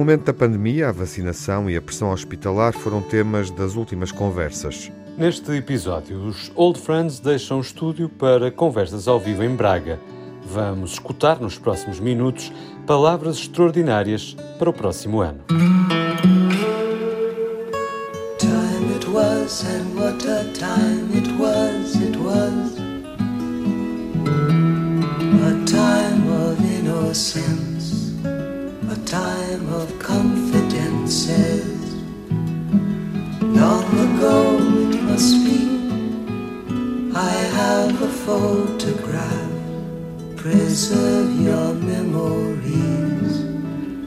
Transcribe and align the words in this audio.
momento 0.00 0.24
da 0.24 0.32
pandemia, 0.32 0.88
a 0.88 0.92
vacinação 0.92 1.68
e 1.68 1.76
a 1.76 1.82
pressão 1.82 2.10
hospitalar 2.10 2.72
foram 2.72 3.02
temas 3.02 3.50
das 3.50 3.76
últimas 3.76 4.10
conversas. 4.10 4.90
Neste 5.18 5.52
episódio, 5.52 6.16
os 6.24 6.50
Old 6.54 6.80
Friends 6.80 7.20
deixam 7.20 7.58
o 7.58 7.60
estúdio 7.60 8.08
para 8.08 8.50
conversas 8.50 9.06
ao 9.06 9.20
vivo 9.20 9.44
em 9.44 9.54
Braga. 9.54 10.00
Vamos 10.42 10.92
escutar 10.92 11.38
nos 11.38 11.58
próximos 11.58 12.00
minutos 12.00 12.50
palavras 12.86 13.36
extraordinárias 13.36 14.34
para 14.58 14.70
o 14.70 14.72
próximo 14.72 15.20
ano. 15.20 15.40
Time 18.38 18.94
it 18.96 19.06
was 19.06 19.64
and 19.66 20.00
what 20.00 20.26
a 20.26 20.44
time 20.54 21.10
it 21.14 21.28
was, 21.38 21.94
it 21.96 22.16
was 22.16 22.80
A 25.42 25.64
time 25.66 26.26
of 26.32 26.58
innocence, 26.64 27.59
time 29.10 29.66
of 29.74 29.98
confidences. 29.98 31.66
Long 33.42 33.90
ago 34.06 34.56
it 34.88 35.02
must 35.02 35.34
be 35.44 35.66
I 37.12 37.32
have 37.58 38.00
a 38.02 38.08
photograph. 38.24 39.50
Preserve 40.36 41.40
your 41.40 41.74
memories. 41.74 43.32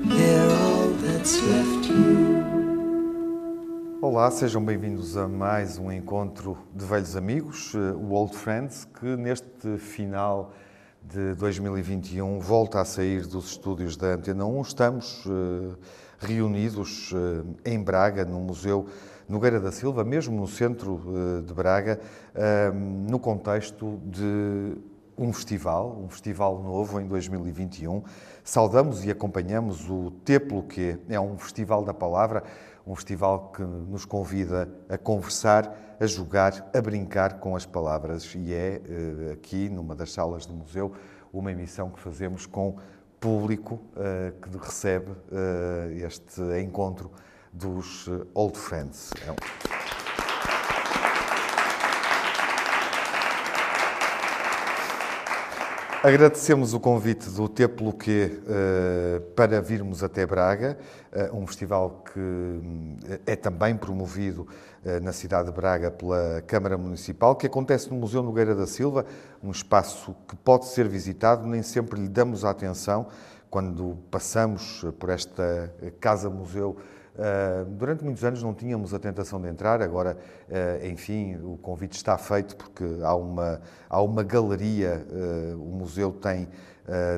They're 0.07 0.49
all 0.49 0.87
that's 1.03 1.35
left 1.51 1.89
you. 1.89 2.41
Olá, 4.01 4.31
sejam 4.31 4.63
bem-vindos 4.63 5.17
a 5.17 5.27
mais 5.27 5.77
um 5.77 5.91
encontro 5.91 6.57
de 6.73 6.85
velhos 6.85 7.17
amigos, 7.17 7.73
eh, 7.75 7.91
o 7.91 8.13
Old 8.13 8.37
Friends, 8.37 8.85
que 8.85 9.17
neste 9.17 9.77
final 9.79 10.53
de 11.03 11.35
2021 11.35 12.39
volta 12.39 12.79
a 12.79 12.85
sair 12.85 13.27
dos 13.27 13.51
estúdios 13.51 13.97
da 13.97 14.13
Antena 14.13 14.45
1. 14.45 14.61
Estamos 14.61 15.25
uh, 15.25 15.77
reunidos 16.17 17.11
uh, 17.11 17.45
em 17.65 17.81
Braga, 17.81 18.23
no 18.23 18.39
Museu 18.39 18.87
Nogueira 19.27 19.59
da 19.59 19.71
Silva, 19.71 20.03
mesmo 20.03 20.35
no 20.35 20.47
centro 20.47 21.01
uh, 21.05 21.41
de 21.41 21.53
Braga, 21.53 21.99
no 22.73 23.19
contexto 23.19 23.99
de 24.05 24.77
um 25.17 25.31
festival, 25.31 26.01
um 26.03 26.09
festival 26.09 26.61
novo 26.61 26.99
em 26.99 27.07
2021. 27.07 28.03
Saudamos 28.43 29.05
e 29.05 29.11
acompanhamos 29.11 29.89
o 29.89 30.11
Teplo, 30.25 30.63
que 30.63 30.97
é 31.09 31.19
um 31.19 31.37
festival 31.37 31.83
da 31.83 31.93
palavra, 31.93 32.43
um 32.85 32.95
festival 32.95 33.51
que 33.55 33.61
nos 33.63 34.05
convida 34.05 34.69
a 34.89 34.97
conversar, 34.97 35.95
a 35.99 36.05
jogar, 36.05 36.69
a 36.73 36.81
brincar 36.81 37.39
com 37.39 37.55
as 37.55 37.65
palavras. 37.65 38.33
E 38.35 38.53
é 38.53 38.81
eh, 38.85 39.33
aqui, 39.33 39.69
numa 39.69 39.95
das 39.95 40.11
salas 40.11 40.45
do 40.45 40.53
museu, 40.53 40.93
uma 41.31 41.51
emissão 41.51 41.89
que 41.89 41.99
fazemos 41.99 42.45
com 42.45 42.77
público 43.19 43.79
eh, 43.95 44.33
que 44.41 44.57
recebe 44.57 45.11
eh, 45.31 46.05
este 46.05 46.41
encontro 46.61 47.11
dos 47.53 48.09
Old 48.33 48.57
Friends. 48.57 49.11
É 49.25 49.31
um... 49.31 50.02
Agradecemos 56.05 56.73
o 56.73 56.81
convite 56.81 57.29
do 57.29 57.47
Teplo 57.47 57.93
Q 57.93 58.25
uh, 58.25 59.21
para 59.37 59.61
virmos 59.61 60.03
até 60.03 60.25
Braga, 60.25 60.77
uh, 61.31 61.37
um 61.37 61.47
festival 61.47 62.03
que 62.11 62.19
uh, 62.19 63.21
é 63.25 63.37
também 63.37 63.77
promovido 63.77 64.45
na 65.01 65.13
cidade 65.13 65.47
de 65.47 65.55
Braga 65.55 65.89
pela 65.89 66.43
Câmara 66.45 66.77
Municipal, 66.77 67.37
que 67.37 67.47
acontece 67.47 67.89
no 67.89 67.95
Museu 67.95 68.21
Nogueira 68.21 68.53
da 68.53 68.67
Silva, 68.67 69.05
um 69.41 69.49
espaço 69.49 70.13
que 70.27 70.35
pode 70.35 70.65
ser 70.65 70.89
visitado, 70.89 71.47
nem 71.47 71.63
sempre 71.63 72.01
lhe 72.01 72.09
damos 72.09 72.43
a 72.43 72.49
atenção 72.49 73.07
quando 73.49 73.97
passamos 74.11 74.83
por 74.99 75.09
esta 75.09 75.73
casa-museu 76.01 76.75
Uh, 77.13 77.65
durante 77.65 78.03
muitos 78.03 78.23
anos 78.23 78.41
não 78.41 78.55
tínhamos 78.55 78.91
a 78.91 78.97
tentação 78.97 79.39
de 79.39 79.47
entrar, 79.47 79.83
agora, 79.83 80.17
uh, 80.49 80.87
enfim, 80.87 81.35
o 81.43 81.57
convite 81.57 81.95
está 81.95 82.17
feito 82.17 82.55
porque 82.55 82.83
há 83.03 83.13
uma, 83.15 83.61
há 83.87 84.01
uma 84.01 84.23
galeria, 84.23 85.05
uh, 85.11 85.61
o 85.61 85.75
museu 85.75 86.11
tem, 86.11 86.47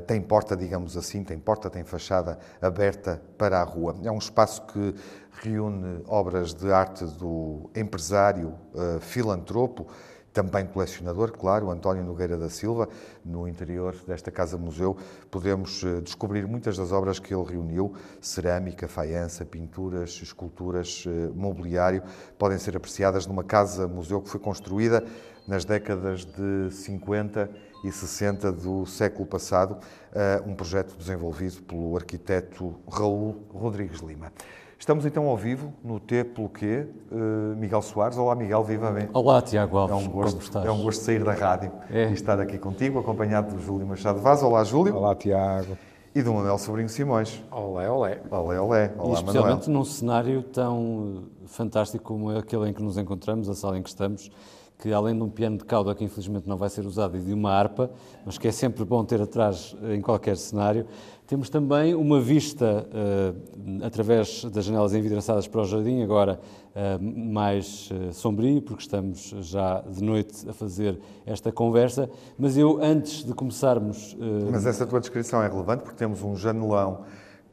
tem 0.05 0.21
porta, 0.21 0.55
digamos 0.55 0.95
assim, 0.95 1.23
tem 1.23 1.39
porta, 1.39 1.71
tem 1.71 1.83
fachada 1.83 2.37
aberta 2.61 3.19
para 3.35 3.59
a 3.59 3.63
rua. 3.63 3.95
É 4.03 4.11
um 4.11 4.19
espaço 4.19 4.61
que 4.67 4.93
reúne 5.41 6.03
obras 6.07 6.53
de 6.53 6.71
arte 6.71 7.03
do 7.03 7.67
empresário, 7.75 8.53
filantropo, 8.99 9.87
também 10.35 10.65
colecionador, 10.65 11.31
claro, 11.31 11.71
António 11.71 12.03
Nogueira 12.03 12.37
da 12.37 12.49
Silva. 12.49 12.89
No 13.23 13.47
interior 13.47 13.95
desta 14.05 14.29
casa-museu 14.29 14.97
podemos 15.31 15.81
eh, 15.81 16.01
descobrir 16.01 16.45
muitas 16.45 16.75
das 16.75 16.91
obras 16.91 17.19
que 17.19 17.33
ele 17.33 17.45
reuniu: 17.45 17.93
cerâmica, 18.19 18.85
faiança, 18.85 19.45
pinturas, 19.45 20.19
esculturas, 20.21 21.05
eh, 21.07 21.31
mobiliário. 21.33 22.03
Podem 22.37 22.59
ser 22.59 22.75
apreciadas 22.75 23.25
numa 23.25 23.45
casa-museu 23.45 24.21
que 24.21 24.29
foi 24.29 24.41
construída 24.41 25.05
nas 25.47 25.63
décadas 25.63 26.25
de 26.25 26.69
50 26.69 27.49
e 27.85 27.91
60 27.91 28.51
do 28.51 28.85
século 28.85 29.25
passado, 29.25 29.77
eh, 30.13 30.43
um 30.45 30.53
projeto 30.53 30.97
desenvolvido 30.97 31.61
pelo 31.61 31.95
arquiteto 31.95 32.75
Raul 32.91 33.47
Rodrigues 33.53 34.01
Lima. 34.01 34.33
Estamos 34.77 35.05
então 35.05 35.27
ao 35.27 35.37
vivo 35.37 35.73
no 35.83 35.99
T 35.99 36.23
pelo 36.23 36.49
Q. 36.49 36.87
Uh, 37.11 37.55
Miguel 37.55 37.81
Soares. 37.81 38.17
Olá, 38.17 38.35
Miguel, 38.35 38.63
viva 38.63 38.91
bem. 38.91 39.09
Olá, 39.13 39.41
Tiago 39.41 39.77
Alves. 39.77 39.95
É 39.95 39.99
um 39.99 40.11
gosto, 40.11 40.31
como 40.31 40.43
estás? 40.43 40.65
É 40.65 40.71
um 40.71 40.83
gosto 40.83 41.01
sair 41.01 41.23
da 41.23 41.33
rádio 41.33 41.71
é. 41.89 42.09
e 42.09 42.13
estar 42.13 42.39
aqui 42.39 42.57
contigo, 42.57 42.99
acompanhado 42.99 43.55
do 43.55 43.61
Júlio 43.61 43.87
Machado 43.87 44.19
Vaz. 44.19 44.43
Olá, 44.43 44.63
Júlio. 44.63 44.95
Olá, 44.95 45.15
Tiago. 45.15 45.77
E 46.13 46.21
do 46.21 46.33
Manuel 46.33 46.57
Sobrinho 46.57 46.89
Simões. 46.89 47.43
Olé, 47.51 47.89
olé. 47.89 48.21
Olé, 48.29 48.59
olé. 48.59 48.93
Olá, 48.97 49.09
e 49.09 49.13
especialmente 49.13 49.67
Manuel. 49.67 49.79
num 49.79 49.83
cenário 49.85 50.43
tão 50.43 51.23
fantástico 51.45 52.03
como 52.03 52.29
aquele 52.37 52.69
em 52.69 52.73
que 52.73 52.83
nos 52.83 52.97
encontramos, 52.97 53.49
a 53.49 53.55
sala 53.55 53.77
em 53.77 53.81
que 53.81 53.89
estamos, 53.89 54.29
que 54.77 54.91
além 54.91 55.15
de 55.15 55.23
um 55.23 55.29
piano 55.29 55.57
de 55.57 55.65
cauda 55.65 55.95
que 55.95 56.03
infelizmente 56.03 56.47
não 56.47 56.57
vai 56.57 56.69
ser 56.69 56.85
usado 56.85 57.17
e 57.17 57.21
de 57.21 57.33
uma 57.33 57.51
harpa, 57.51 57.89
mas 58.25 58.37
que 58.37 58.47
é 58.47 58.51
sempre 58.51 58.83
bom 58.83 59.03
ter 59.03 59.21
atrás 59.21 59.75
em 59.93 60.01
qualquer 60.01 60.37
cenário, 60.37 60.85
temos 61.27 61.49
também 61.49 61.95
uma 61.95 62.21
vista 62.21 62.85
uh, 62.87 63.83
através 63.83 64.45
das 64.45 64.63
janelas 64.63 64.93
envidraçadas 64.93 65.47
para 65.47 65.61
o 65.61 65.65
jardim, 65.65 66.03
agora 66.03 66.39
uh, 66.75 67.03
mais 67.03 67.89
uh, 67.89 68.13
sombrio, 68.13 68.61
porque 68.61 68.83
estamos 68.83 69.33
já 69.41 69.81
de 69.81 70.03
noite 70.03 70.47
a 70.47 70.53
fazer 70.53 70.99
esta 71.25 71.51
conversa. 71.51 72.07
Mas 72.37 72.55
eu, 72.55 72.77
antes 72.79 73.23
de 73.23 73.33
começarmos. 73.33 74.15
Mas 74.51 74.67
essa 74.67 74.85
tua 74.85 74.99
descrição 74.99 75.41
é 75.41 75.47
relevante, 75.47 75.81
porque 75.81 75.97
temos 75.97 76.21
um 76.21 76.35
janelão 76.35 77.03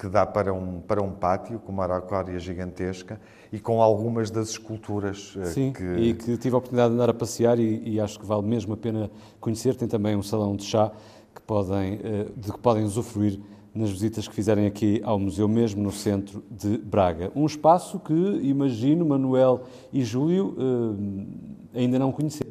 que 0.02 0.08
dá 0.08 0.26
para 0.26 0.52
um, 0.52 0.80
para 0.80 1.00
um 1.00 1.12
pátio, 1.12 1.60
com 1.60 1.70
uma 1.70 1.84
araucária 1.84 2.36
gigantesca 2.36 3.20
e 3.52 3.60
com 3.60 3.80
algumas 3.80 4.32
das 4.32 4.48
esculturas 4.48 5.38
Sim, 5.44 5.72
que... 5.72 5.84
e 5.84 6.12
que 6.12 6.36
tive 6.36 6.56
a 6.56 6.58
oportunidade 6.58 6.92
de 6.92 6.96
andar 6.96 7.08
a 7.08 7.14
passear 7.14 7.56
e, 7.56 7.88
e 7.88 8.00
acho 8.00 8.18
que 8.18 8.26
vale 8.26 8.42
mesmo 8.42 8.74
a 8.74 8.76
pena 8.76 9.08
conhecer. 9.38 9.76
Tem 9.76 9.86
também 9.86 10.16
um 10.16 10.22
salão 10.22 10.56
de 10.56 10.64
chá 10.64 10.90
que 11.32 11.40
podem, 11.42 12.00
de 12.36 12.50
que 12.50 12.58
podem 12.58 12.82
usufruir 12.82 13.38
nas 13.72 13.90
visitas 13.90 14.26
que 14.26 14.34
fizerem 14.34 14.66
aqui 14.66 15.00
ao 15.04 15.20
museu, 15.20 15.46
mesmo 15.46 15.80
no 15.80 15.92
centro 15.92 16.42
de 16.50 16.78
Braga. 16.78 17.30
Um 17.36 17.46
espaço 17.46 18.00
que, 18.00 18.12
imagino, 18.42 19.06
Manuel 19.06 19.62
e 19.92 20.02
Júlio 20.02 20.56
eh, 20.58 21.78
ainda 21.78 21.96
não 21.96 22.10
conheciam. 22.10 22.50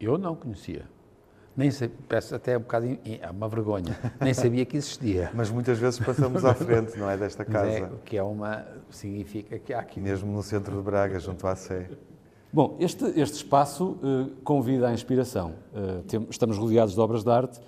Eu 0.00 0.16
não 0.16 0.36
conhecia. 0.36 0.84
Nem 1.60 1.70
sei, 1.70 1.90
peço 2.08 2.34
até 2.34 2.56
um 2.56 2.60
bocado 2.60 2.86
é 2.86 3.30
uma 3.30 3.46
vergonha. 3.46 3.98
Nem 4.18 4.32
sabia 4.32 4.64
que 4.64 4.78
existia. 4.78 5.30
Mas 5.36 5.50
muitas 5.50 5.78
vezes 5.78 6.00
passamos 6.00 6.42
à 6.42 6.54
frente, 6.54 6.98
não 6.98 7.10
é, 7.10 7.18
desta 7.18 7.44
casa. 7.44 7.70
É, 7.70 7.84
o 7.84 7.98
que 7.98 8.16
é 8.16 8.22
uma 8.22 8.64
significa 8.88 9.58
que 9.58 9.74
há 9.74 9.80
aqui 9.80 10.00
mesmo 10.00 10.32
no 10.32 10.42
centro 10.42 10.74
de 10.74 10.82
Braga, 10.82 11.20
junto 11.20 11.46
à 11.46 11.54
Sé. 11.54 11.90
Bom, 12.50 12.78
este, 12.80 13.04
este 13.20 13.36
espaço 13.36 13.98
uh, 14.02 14.30
convida 14.42 14.88
à 14.88 14.92
inspiração. 14.94 15.52
Uh, 15.74 16.02
tem, 16.04 16.26
estamos 16.30 16.56
rodeados 16.56 16.94
de 16.94 17.00
obras 17.00 17.22
de 17.22 17.30
arte 17.30 17.60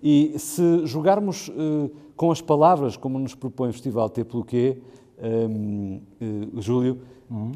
e 0.00 0.38
se 0.38 0.86
jogarmos 0.86 1.48
uh, 1.48 1.90
com 2.14 2.30
as 2.30 2.40
palavras, 2.40 2.96
como 2.96 3.18
nos 3.18 3.34
propõe 3.34 3.70
o 3.70 3.72
Festival 3.72 4.08
T 4.08 4.24
pelo 4.24 4.44
Quê, 4.44 4.78
um, 5.20 6.00
uh, 6.22 6.60
Júlio, 6.62 7.00
uhum. 7.28 7.50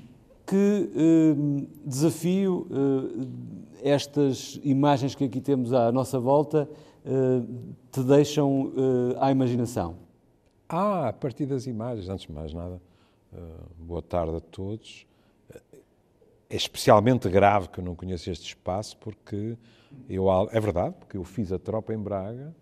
Que 0.47 0.91
uh, 0.95 1.69
desafio 1.85 2.67
estas 3.83 4.61
imagens 4.63 5.15
que 5.15 5.25
aqui 5.25 5.41
temos 5.41 5.73
à 5.73 5.93
nossa 5.93 6.19
volta 6.19 6.69
te 7.93 8.03
deixam 8.03 8.73
à 9.21 9.31
imaginação? 9.31 9.97
Ah, 10.67 11.09
a 11.09 11.13
partir 11.13 11.45
das 11.45 11.67
imagens, 11.67 12.09
antes 12.09 12.27
de 12.27 12.33
mais 12.33 12.55
nada, 12.55 12.81
boa 13.79 14.01
tarde 14.01 14.37
a 14.37 14.41
todos. 14.41 15.07
É 16.49 16.57
especialmente 16.57 17.29
grave 17.29 17.69
que 17.69 17.81
eu 17.81 17.85
não 17.85 17.95
conheça 17.95 18.31
este 18.31 18.47
espaço, 18.47 18.97
porque 18.99 19.57
eu, 20.09 20.27
é 20.51 20.61
verdade, 20.61 20.95
porque 20.99 21.17
eu 21.17 21.25
fiz 21.25 21.53
a 21.53 21.59
tropa 21.59 21.93
em 21.93 21.99
Braga, 21.99 22.55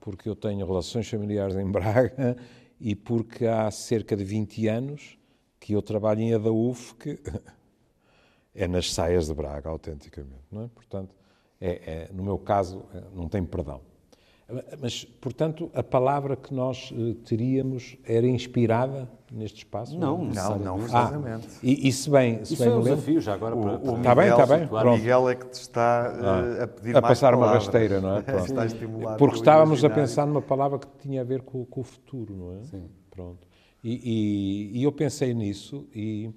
porque 0.00 0.28
eu 0.28 0.36
tenho 0.36 0.64
relações 0.66 1.08
familiares 1.08 1.56
em 1.56 1.70
Braga 1.70 2.36
e 2.80 2.94
porque 2.94 3.46
há 3.46 3.70
cerca 3.70 4.16
de 4.16 4.24
20 4.24 4.68
anos 4.68 5.15
que 5.66 5.72
eu 5.72 5.82
trabalho 5.82 6.20
em 6.20 6.32
Adaúf, 6.32 6.94
que 6.94 7.18
é 8.54 8.68
nas 8.68 8.94
saias 8.94 9.26
de 9.26 9.34
Braga, 9.34 9.68
autenticamente. 9.68 10.44
Não 10.48 10.62
é? 10.62 10.68
Portanto, 10.68 11.12
é, 11.60 11.70
é, 11.70 12.10
no 12.12 12.22
meu 12.22 12.38
caso, 12.38 12.84
é, 12.94 13.02
não 13.12 13.28
tem 13.28 13.44
perdão. 13.44 13.80
Mas, 14.80 15.04
portanto, 15.04 15.68
a 15.74 15.82
palavra 15.82 16.36
que 16.36 16.54
nós 16.54 16.92
uh, 16.92 17.14
teríamos 17.14 17.96
era 18.04 18.28
inspirada 18.28 19.10
neste 19.32 19.58
espaço? 19.58 19.98
Não, 19.98 20.24
não, 20.26 20.58
não, 20.60 20.78
precisamente. 20.78 21.48
Ah, 21.48 21.58
e, 21.64 21.88
e, 21.88 21.92
se 21.92 22.08
bem, 22.08 22.44
se 22.44 22.54
Isso 22.54 22.62
bem 22.62 22.72
é 22.72 22.76
um 22.76 22.80
desafio 22.82 23.20
já 23.20 23.34
agora. 23.34 23.56
Para, 23.56 23.70
o, 23.76 23.94
o 23.94 23.96
está 23.96 24.14
bem, 24.14 24.28
está 24.28 24.46
bem. 24.46 24.68
O 24.70 24.96
Miguel 24.96 25.28
é 25.30 25.34
que 25.34 25.46
te 25.46 25.54
está 25.54 26.14
uh, 26.14 26.62
a 26.62 26.66
pedir 26.68 26.96
a 26.96 27.00
mais 27.00 27.18
passar 27.18 27.32
palavras. 27.32 27.64
uma 27.64 27.72
rasteira, 27.72 28.00
não 28.00 28.18
é? 28.18 28.20
está 28.46 28.62
a 28.62 28.66
estimular 28.66 29.16
Porque 29.16 29.34
estávamos 29.34 29.84
a 29.84 29.90
pensar 29.90 30.26
numa 30.26 30.42
palavra 30.42 30.78
que 30.78 30.86
tinha 31.00 31.22
a 31.22 31.24
ver 31.24 31.42
com, 31.42 31.64
com 31.64 31.80
o 31.80 31.84
futuro, 31.84 32.36
não 32.36 32.52
é? 32.56 32.62
Sim. 32.62 32.84
Pronto. 33.10 33.48
E, 33.88 34.00
e, 34.02 34.80
e 34.80 34.82
eu 34.82 34.90
pensei 34.90 35.32
nisso 35.32 35.86
e, 35.94 36.28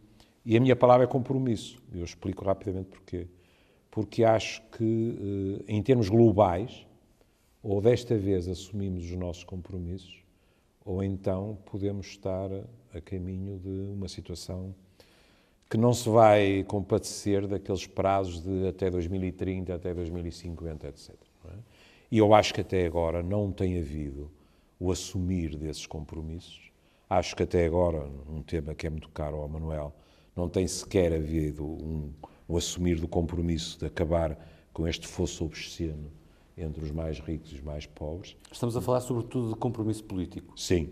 e 0.46 0.56
a 0.56 0.60
minha 0.60 0.76
palavra 0.76 1.06
é 1.06 1.08
compromisso. 1.08 1.82
Eu 1.92 2.04
explico 2.04 2.46
rapidamente 2.46 2.90
porquê. 2.90 3.26
Porque 3.90 4.24
acho 4.24 4.62
que, 4.70 4.84
uh, 4.84 5.64
em 5.68 5.82
termos 5.82 6.10
globais, 6.10 6.86
ou 7.64 7.82
desta 7.82 8.16
vez 8.16 8.48
assumimos 8.48 9.06
os 9.06 9.18
nossos 9.18 9.44
compromissos, 9.44 10.24
ou 10.86 11.04
então 11.04 11.58
podemos 11.66 12.06
estar 12.06 12.52
a 12.94 13.02
caminho 13.02 13.58
de 13.58 13.92
uma 13.94 14.08
situação 14.08 14.76
que 15.68 15.76
não 15.76 15.92
se 15.92 16.08
vai 16.08 16.64
compadecer 16.68 17.48
daqueles 17.48 17.88
prazos 17.88 18.42
de 18.44 18.68
até 18.68 18.92
2030, 18.92 19.74
até 19.74 19.92
2050, 19.92 20.88
etc. 20.88 21.16
É? 21.46 21.54
E 22.12 22.20
eu 22.20 22.32
acho 22.32 22.54
que 22.54 22.62
até 22.62 22.86
agora 22.86 23.24
não 23.24 23.52
tem 23.52 23.80
havido 23.80 24.30
o 24.80 24.92
assumir 24.92 25.56
desses 25.58 25.88
compromissos. 25.88 26.69
Acho 27.10 27.36
que 27.36 27.44
até 27.44 27.66
agora, 27.66 28.08
um 28.30 28.44
tema 28.44 28.76
que 28.76 28.86
é 28.86 28.90
muito 28.90 29.10
caro 29.10 29.38
ao 29.38 29.50
Manuel, 29.50 29.96
não 30.36 30.48
tem 30.48 30.68
sequer 30.68 31.12
havido 31.12 31.66
um, 31.66 32.14
um 32.48 32.56
assumir 32.56 33.00
do 33.00 33.08
compromisso 33.08 33.80
de 33.80 33.88
acabar 33.88 34.38
com 34.72 34.88
este 34.88 35.08
fosso 35.08 35.44
obsceno 35.44 36.12
entre 36.56 36.84
os 36.84 36.92
mais 36.92 37.20
ricos 37.20 37.52
e 37.52 37.56
os 37.56 37.62
mais 37.62 37.86
pobres. 37.88 38.36
Estamos 38.52 38.78
a 38.78 38.82
falar 38.82 39.02
sobretudo 39.02 39.50
de 39.50 39.56
compromisso 39.56 40.04
político. 40.04 40.54
Sim, 40.56 40.92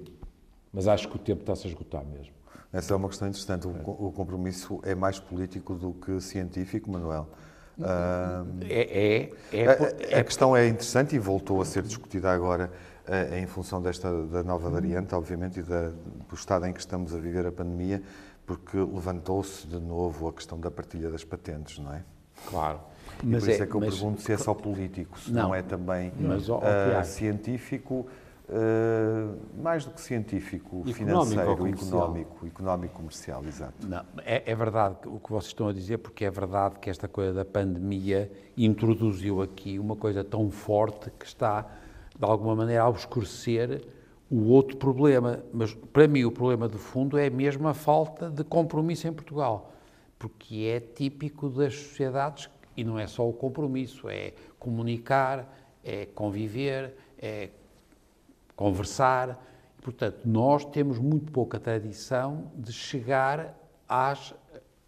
mas 0.74 0.88
acho 0.88 1.08
que 1.08 1.16
o 1.16 1.19
tempo 1.19 1.42
está-se 1.42 1.68
a 1.68 1.69
esgotar 1.69 2.04
mesmo. 2.04 2.34
Essa 2.74 2.94
é 2.94 2.98
uma 2.98 3.08
questão 3.08 3.28
interessante. 3.28 3.68
O, 3.68 4.12
compromisso 4.12 4.80
é 4.84 4.96
mais 4.96 5.19
político 5.19 5.75
do 5.75 5.94
que 5.94 6.19
científico, 6.19 6.92
Manuel? 6.92 7.30
é, 8.68 9.31
é, 9.54 9.60
é, 9.60 9.68
a, 9.68 10.19
a, 10.19 10.24
questão 10.24 10.58
é 10.58 10.68
interessante 10.68 11.16
e 11.16 11.19
voltou 11.19 11.62
a 11.62 11.66
ser 11.66 11.84
discutida 11.84 12.31
agora 12.31 12.72
em 13.33 13.45
função 13.48 13.81
desta 13.81 14.12
da 14.27 14.44
nova 14.44 14.69
variante, 14.69 15.15
obviamente, 15.15 15.59
e 15.59 15.63
da, 15.63 15.89
do 15.89 16.36
estado 16.36 16.65
em 16.65 16.74
que 16.74 16.80
estamos 16.80 17.13
a 17.13 17.18
viver 17.18 17.45
a 17.45 17.51
pandemia, 17.51 18.01
porque 18.45 18.77
levantou-se 18.77 19.68
de 19.68 19.80
novo 19.80 20.27
a 20.27 20.33
questão 20.33 20.59
da 20.59 20.71
partilha 20.71 21.09
das 21.09 21.24
patentes, 21.24 21.80
não 21.80 21.94
é? 21.94 22.04
Claro. 22.45 22.80
E 23.24 23.25
mas 23.25 23.44
por 23.44 23.50
isso 23.50 23.62
é, 23.62 23.65
é 23.65 23.68
que 23.68 23.75
eu 23.75 23.80
mas, 23.80 23.94
pergunto 23.94 24.21
se 24.21 24.31
é 24.31 24.38
só 24.38 24.54
político, 24.54 25.19
se 25.19 25.31
não, 25.31 25.44
não 25.44 25.56
é 25.56 25.62
também 25.62 26.12
mas, 26.19 26.48
uh, 26.48 26.62
científico, 27.04 28.07
uh, 28.48 29.62
mais 29.62 29.86
do 29.86 29.92
que 29.92 30.01
científico, 30.01 30.83
económico 30.88 30.98
financeiro, 30.98 31.68
económico, 31.68 32.48
económico, 32.48 32.94
comercial, 32.95 33.44
exato. 33.45 33.88
Não, 33.88 34.04
é, 34.24 34.44
é, 34.45 34.56
verdade 34.56 34.98
o 35.06 35.19
que 35.19 35.31
vocês 35.31 35.48
estão 35.48 35.68
a 35.68 35.74
dizer, 35.74 35.98
porque 35.98 36.25
é 36.25 36.31
verdade 36.31 36.75
que 36.80 36.89
esta 36.89 37.07
coisa 37.07 37.33
da 37.33 37.45
pandemia 37.45 38.31
introduziu 38.56 39.42
aqui 39.42 39.80
uma 39.80 39.95
coisa 39.95 40.24
tão 40.24 40.50
forte 40.51 41.12
que 41.18 41.25
está, 41.25 41.65
de 42.18 42.25
alguma 42.25 42.56
maneira, 42.56 42.84
a 42.84 42.90
obscurecer 42.90 43.84
o 44.30 44.50
outro 44.50 44.78
problema. 44.78 45.44
Mas, 45.54 45.74
para 45.74 46.08
mim, 46.08 46.24
o 46.24 46.31
problema 46.31 46.68
de 46.68 46.78
fundo 46.78 47.18
é 47.18 47.30
mesmo 47.30 47.68
a 47.68 47.74
falta 47.74 48.30
de 48.30 48.44
compromisso 48.44 49.08
em 49.08 49.14
Portugal, 49.14 49.72
porque 50.18 50.66
é 50.66 50.80
típico 50.80 51.50
das 51.50 51.75
sociedades 51.75 52.50
e 52.75 52.84
não 52.84 53.00
é 53.00 53.08
só 53.08 53.28
o 53.28 53.34
compromisso, 53.34 54.08
é 54.10 54.34
comunicar, 54.60 55.52
é 55.84 56.06
conviver, 56.06 56.96
é 57.18 57.50
conversar. 58.56 59.44
Portanto, 59.81 60.22
nós 60.25 60.66
temos 60.66 61.00
muito 61.00 61.31
pouca 61.31 61.60
tradição 61.60 62.52
de 62.56 62.74
chegar 62.74 63.58
às, 63.88 64.36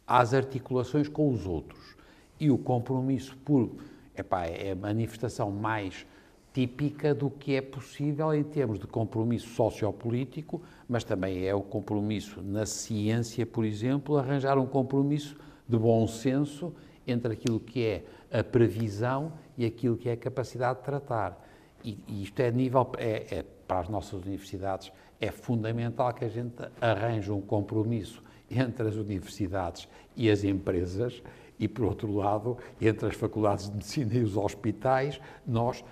às 0.06 0.34
articulações 0.34 1.08
com 1.08 1.30
os 1.30 1.46
outros. 1.46 1.96
E 2.40 2.52
o 2.52 2.58
compromisso 2.58 3.36
por, 3.38 3.72
epá, 4.16 4.46
é 4.46 4.72
a 4.72 4.76
manifestação 4.76 5.52
mais 5.52 6.06
típica 6.54 7.14
do 7.14 7.30
que 7.30 7.56
é 7.56 7.62
possível 7.62 8.34
em 8.34 8.44
termos 8.44 8.80
de 8.80 8.88
compromisso 8.88 9.50
sociopolítico, 9.50 10.62
mas 10.88 11.04
também 11.04 11.46
é 11.46 11.54
o 11.54 11.62
compromisso 11.62 12.42
na 12.42 12.66
ciência, 12.66 13.46
por 13.46 13.64
exemplo, 13.64 14.18
arranjar 14.18 14.58
um 14.58 14.66
compromisso 14.66 15.38
de 15.68 15.78
bom 15.78 16.08
senso 16.08 16.74
entre 17.06 17.34
aquilo 17.34 17.60
que 17.60 17.86
é 17.86 18.04
a 18.32 18.44
previsão 18.44 19.34
e 19.58 19.66
aquilo 19.66 19.98
que 19.98 20.10
é 20.10 20.14
a 20.14 20.18
capacidade 20.18 20.80
de 20.80 20.86
tratar. 20.86 21.46
E, 21.84 21.98
e 22.08 22.24
isto 22.24 22.40
é 22.40 22.52
nível, 22.52 22.92
é, 22.98 23.38
é, 23.38 23.46
para 23.68 23.80
as 23.80 23.90
nossas 23.90 24.14
universidades, 24.14 24.92
é 25.22 25.32
fundamental 25.32 26.14
que 26.14 26.26
a 26.26 26.30
gente 26.30 26.56
arranje 26.82 27.32
um 27.32 27.42
compromisso 27.42 28.24
entre 28.50 28.88
as 28.88 28.96
universidades 28.96 29.88
e 30.16 30.30
as 30.30 30.44
empresas 30.44 31.22
e, 31.60 31.68
por 31.68 31.86
outro 31.86 32.12
lado, 32.16 32.58
entre 32.80 33.08
as 33.08 33.16
faculdades 33.16 33.68
de 33.68 33.74
medicina 33.74 34.14
e 34.14 34.24
os 34.24 34.38
hospitais, 34.38 35.20
nós 35.46 35.84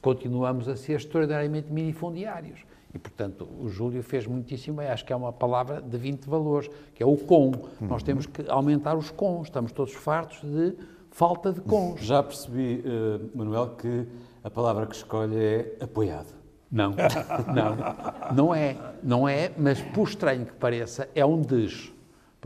continuamos 0.00 0.68
a 0.68 0.76
ser 0.76 0.94
extraordinariamente 0.94 1.72
minifundiários. 1.72 2.60
E, 2.94 2.98
portanto, 2.98 3.48
o 3.58 3.68
Júlio 3.68 4.02
fez 4.02 4.26
muitíssimo 4.26 4.78
bem. 4.78 4.88
Acho 4.88 5.04
que 5.04 5.12
é 5.12 5.16
uma 5.16 5.32
palavra 5.32 5.80
de 5.80 5.96
20 5.96 6.28
valores, 6.28 6.70
que 6.94 7.02
é 7.02 7.06
o 7.06 7.16
com. 7.16 7.46
Uhum. 7.46 7.88
Nós 7.88 8.02
temos 8.02 8.26
que 8.26 8.44
aumentar 8.48 8.96
os 8.96 9.10
cons. 9.10 9.44
Estamos 9.44 9.72
todos 9.72 9.94
fartos 9.94 10.40
de 10.42 10.74
falta 11.10 11.52
de 11.52 11.60
cons. 11.60 12.00
Já 12.00 12.22
percebi, 12.22 12.84
uh, 12.84 13.36
Manuel, 13.36 13.70
que 13.76 14.06
a 14.44 14.50
palavra 14.50 14.86
que 14.86 14.94
escolhe 14.94 15.36
é 15.36 15.76
apoiado. 15.80 16.34
Não, 16.70 16.94
não, 17.54 18.34
não 18.34 18.54
é, 18.54 18.76
não 19.02 19.28
é, 19.28 19.52
mas 19.56 19.80
por 19.80 20.08
estranho 20.08 20.46
que 20.46 20.54
pareça, 20.54 21.08
é 21.14 21.24
um 21.24 21.40
des. 21.40 21.92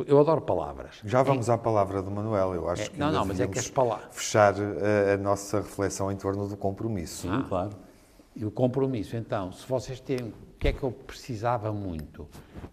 Eu 0.04 0.20
adoro 0.20 0.42
palavras. 0.42 1.00
Já 1.04 1.22
vamos 1.22 1.48
é, 1.48 1.52
à 1.52 1.58
palavra 1.58 2.02
do 2.02 2.10
Manuel, 2.10 2.54
eu 2.54 2.68
acho 2.68 2.82
é, 2.82 2.88
que 2.88 2.98
Não, 2.98 3.10
não, 3.10 3.24
mas 3.24 3.40
é 3.40 3.46
que 3.46 3.58
as 3.58 3.70
palavras... 3.70 4.08
fechar 4.14 4.54
a, 4.54 5.14
a, 5.14 5.16
nossa 5.16 5.58
reflexão 5.58 6.12
em 6.12 6.16
torno 6.16 6.46
do 6.46 6.56
compromisso. 6.56 7.22
Sim, 7.22 7.30
ah, 7.32 7.44
claro. 7.48 7.70
E 8.34 8.44
o 8.44 8.50
compromisso, 8.50 9.16
então, 9.16 9.52
se 9.52 9.66
vocês 9.66 9.98
têm. 10.00 10.18
O 10.18 10.58
que 10.58 10.68
é 10.68 10.72
que 10.72 10.82
eu 10.82 10.90
precisava 10.90 11.72
muito? 11.72 12.26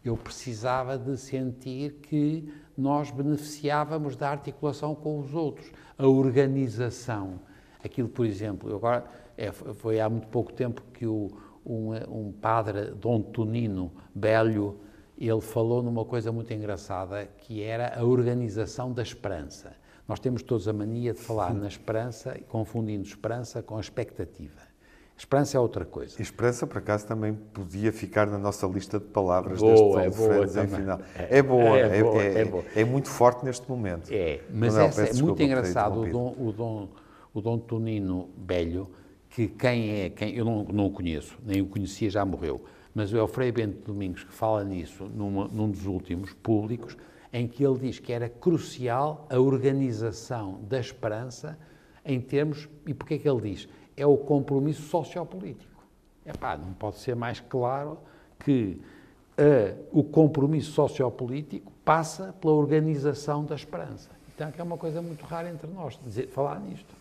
Eu 0.04 0.16
precisava 0.18 0.98
de 0.98 1.18
sentir 1.18 2.00
que 2.02 2.52
nós 2.78 3.12
beneficiávamos 3.12 4.16
da 4.16 4.30
articulação 4.30 4.96
com 4.96 5.20
os 5.20 5.34
outros, 5.34 5.70
a 5.98 6.08
organização. 6.08 7.40
Aquilo, 7.84 8.08
por 8.08 8.25
exemplo, 8.25 8.74
agora 8.74 9.06
é, 9.38 9.52
foi 9.52 10.00
há 10.00 10.10
muito 10.10 10.27
pouco 10.27 10.51
tempo 10.53 10.82
que 10.94 11.06
o, 11.06 11.30
um, 11.65 11.92
um 12.10 12.32
padre, 12.32 12.92
Dom 12.92 13.22
Tonino 13.22 13.92
Bélio, 14.15 14.80
ele 15.30 15.42
falou 15.42 15.82
numa 15.82 16.03
coisa 16.06 16.32
muito 16.32 16.53
engraçada, 16.53 17.25
que 17.38 17.62
era 17.62 18.00
a 18.00 18.03
organização 18.03 18.92
da 18.92 19.01
esperança. 19.01 19.74
Nós 20.08 20.20
temos 20.20 20.44
todos 20.44 20.68
a 20.68 20.74
mania 20.74 21.13
de 21.13 21.20
falar 21.20 21.53
na 21.53 21.68
esperança, 21.68 22.38
confundindo 22.50 23.08
esperança 23.08 23.63
com 23.63 23.80
expectativa. 23.80 24.74
Esperança 25.18 25.56
é 25.56 25.60
outra 25.60 25.86
coisa. 25.86 26.22
Esperança, 26.22 26.68
por 26.68 26.80
acaso, 26.80 27.06
também 27.08 27.34
podia 27.34 27.94
ficar 27.94 28.27
na 28.27 28.38
nossa 28.38 28.68
lista 28.68 29.00
de 29.00 29.06
palavras 29.06 29.60
boa, 29.60 30.01
deste 30.01 30.22
é 30.22 30.27
boa 30.27 30.46
em 30.46 30.68
final. 30.68 31.00
É, 31.15 31.38
é, 31.38 31.42
boa, 31.42 31.77
é, 31.77 32.00
é, 32.00 32.03
boa, 32.03 32.22
é, 32.22 32.39
é, 32.39 32.46
boa. 32.46 32.63
é, 32.75 32.84
muito 32.84 33.08
forte 33.08 33.46
neste 33.46 33.70
momento. 33.70 34.12
É, 34.12 34.42
mas 34.51 34.74
Manuel, 34.74 34.89
essa, 34.89 35.03
é 35.03 35.13
muito 35.22 35.42
engraçado 35.42 36.01
o 36.01 36.10
Dom, 36.10 36.36
o, 36.38 36.51
Dom, 36.51 36.89
o 37.34 37.42
Dom 37.42 37.58
Tonino 37.60 38.30
Belho, 38.36 38.89
que 39.30 39.48
quem 39.48 40.01
é, 40.01 40.10
quem, 40.10 40.36
eu 40.36 40.44
não, 40.44 40.63
não 40.63 40.88
o 40.88 40.92
conheço, 40.92 41.38
nem 41.46 41.62
o 41.62 41.68
conhecia, 41.68 42.10
já 42.10 42.25
morreu, 42.25 42.65
mas 42.94 43.14
é 43.14 43.22
o 43.22 43.28
Frei 43.28 43.52
Bento 43.52 43.86
Domingos 43.86 44.24
que 44.24 44.34
fala 44.34 44.64
nisso 44.64 45.06
numa, 45.06 45.48
num 45.48 45.70
dos 45.70 45.86
últimos 45.86 46.34
públicos, 46.34 46.96
em 47.32 47.48
que 47.48 47.66
ele 47.66 47.80
diz 47.80 48.00
que 48.00 48.14
era 48.14 48.30
crucial 48.30 49.28
a 49.30 49.40
organização 49.40 50.60
da 50.68 50.80
esperança 50.80 51.58
em 52.06 52.20
termos, 52.20 52.70
e 52.86 52.94
porquê 52.94 53.18
que 53.18 53.28
ele 53.28 53.42
diz? 53.42 53.68
é 53.96 54.06
o 54.06 54.18
compromisso 54.18 54.84
sociopolítico. 54.84 55.84
Epá, 56.26 56.58
não 56.58 56.74
pode 56.74 56.98
ser 56.98 57.16
mais 57.16 57.40
claro 57.40 58.00
que 58.40 58.82
uh, 59.38 59.86
o 59.92 60.04
compromisso 60.04 60.72
sociopolítico 60.72 61.72
passa 61.84 62.34
pela 62.40 62.54
organização 62.54 63.44
da 63.44 63.56
esperança. 63.56 64.10
Então, 64.34 64.52
é 64.58 64.64
uma 64.64 64.78
coisa 64.78 65.02
muito 65.02 65.24
rara 65.26 65.50
entre 65.50 65.68
nós, 65.68 66.00
dizer, 66.04 66.28
falar 66.28 66.60
nisto. 66.60 66.94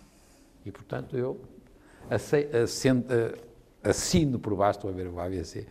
E, 0.67 0.71
portanto, 0.71 1.17
eu 1.17 1.41
assino, 2.11 3.05
assino 3.83 4.39
por 4.39 4.55
baixo, 4.55 4.79
estou 4.79 4.91
a 4.91 4.95
ver 4.95 5.09
o 5.09 5.19
AVC, 5.19 5.67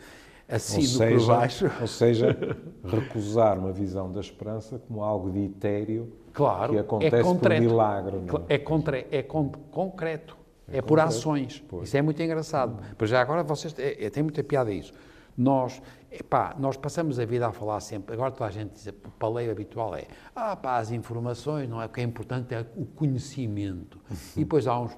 assino 0.48 0.88
seja, 0.88 1.18
por 1.18 1.28
baixo... 1.28 1.72
Ou 1.82 1.88
seja, 1.88 2.38
recusar 2.84 3.58
uma 3.58 3.72
visão 3.72 4.12
da 4.12 4.20
esperança 4.20 4.80
como 4.80 5.04
algo 5.04 5.32
de 5.32 5.46
etéreo 5.46 6.12
claro, 6.34 6.74
que 6.74 6.80
acontece 6.80 7.16
é 7.16 7.34
por 7.34 7.50
milagre. 7.60 8.18
Não? 8.18 8.46
É, 8.48 8.58
contra, 8.58 9.06
é 9.12 9.24
con 9.24 9.50
concreto. 9.72 10.38
É, 10.72 10.78
é 10.78 10.82
por 10.82 11.00
ações. 11.00 11.64
Pois. 11.68 11.88
Isso 11.88 11.98
é 11.98 12.02
muito 12.02 12.22
engraçado. 12.22 12.82
Mas 12.98 13.10
já 13.10 13.22
agora 13.22 13.44
vocês. 13.44 13.78
É, 13.78 14.06
é, 14.06 14.10
tem 14.10 14.24
muita 14.24 14.44
piada 14.44 14.72
isso. 14.72 14.94
Nós, 15.38 15.82
epá, 16.12 16.56
nós 16.60 16.78
passamos 16.78 17.20
a 17.20 17.26
vida 17.26 17.48
a 17.48 17.52
falar 17.52 17.80
sempre. 17.80 18.14
Agora 18.14 18.32
toda 18.32 18.46
a 18.46 18.52
gente 18.52 18.74
diz, 18.74 18.88
o 18.88 19.12
paleio 19.18 19.52
habitual 19.52 19.96
é. 19.96 20.06
Ah, 20.36 20.56
pá, 20.56 20.78
as 20.78 20.92
informações, 20.92 21.70
não 21.70 21.82
é? 21.82 21.86
O 21.86 21.90
que 21.90 22.02
é 22.02 22.04
importante 22.04 22.54
é 22.54 22.66
o 22.76 22.86
conhecimento. 22.86 24.00
E 24.36 24.42
depois 24.42 24.68
há 24.68 24.80
uns 24.80 24.98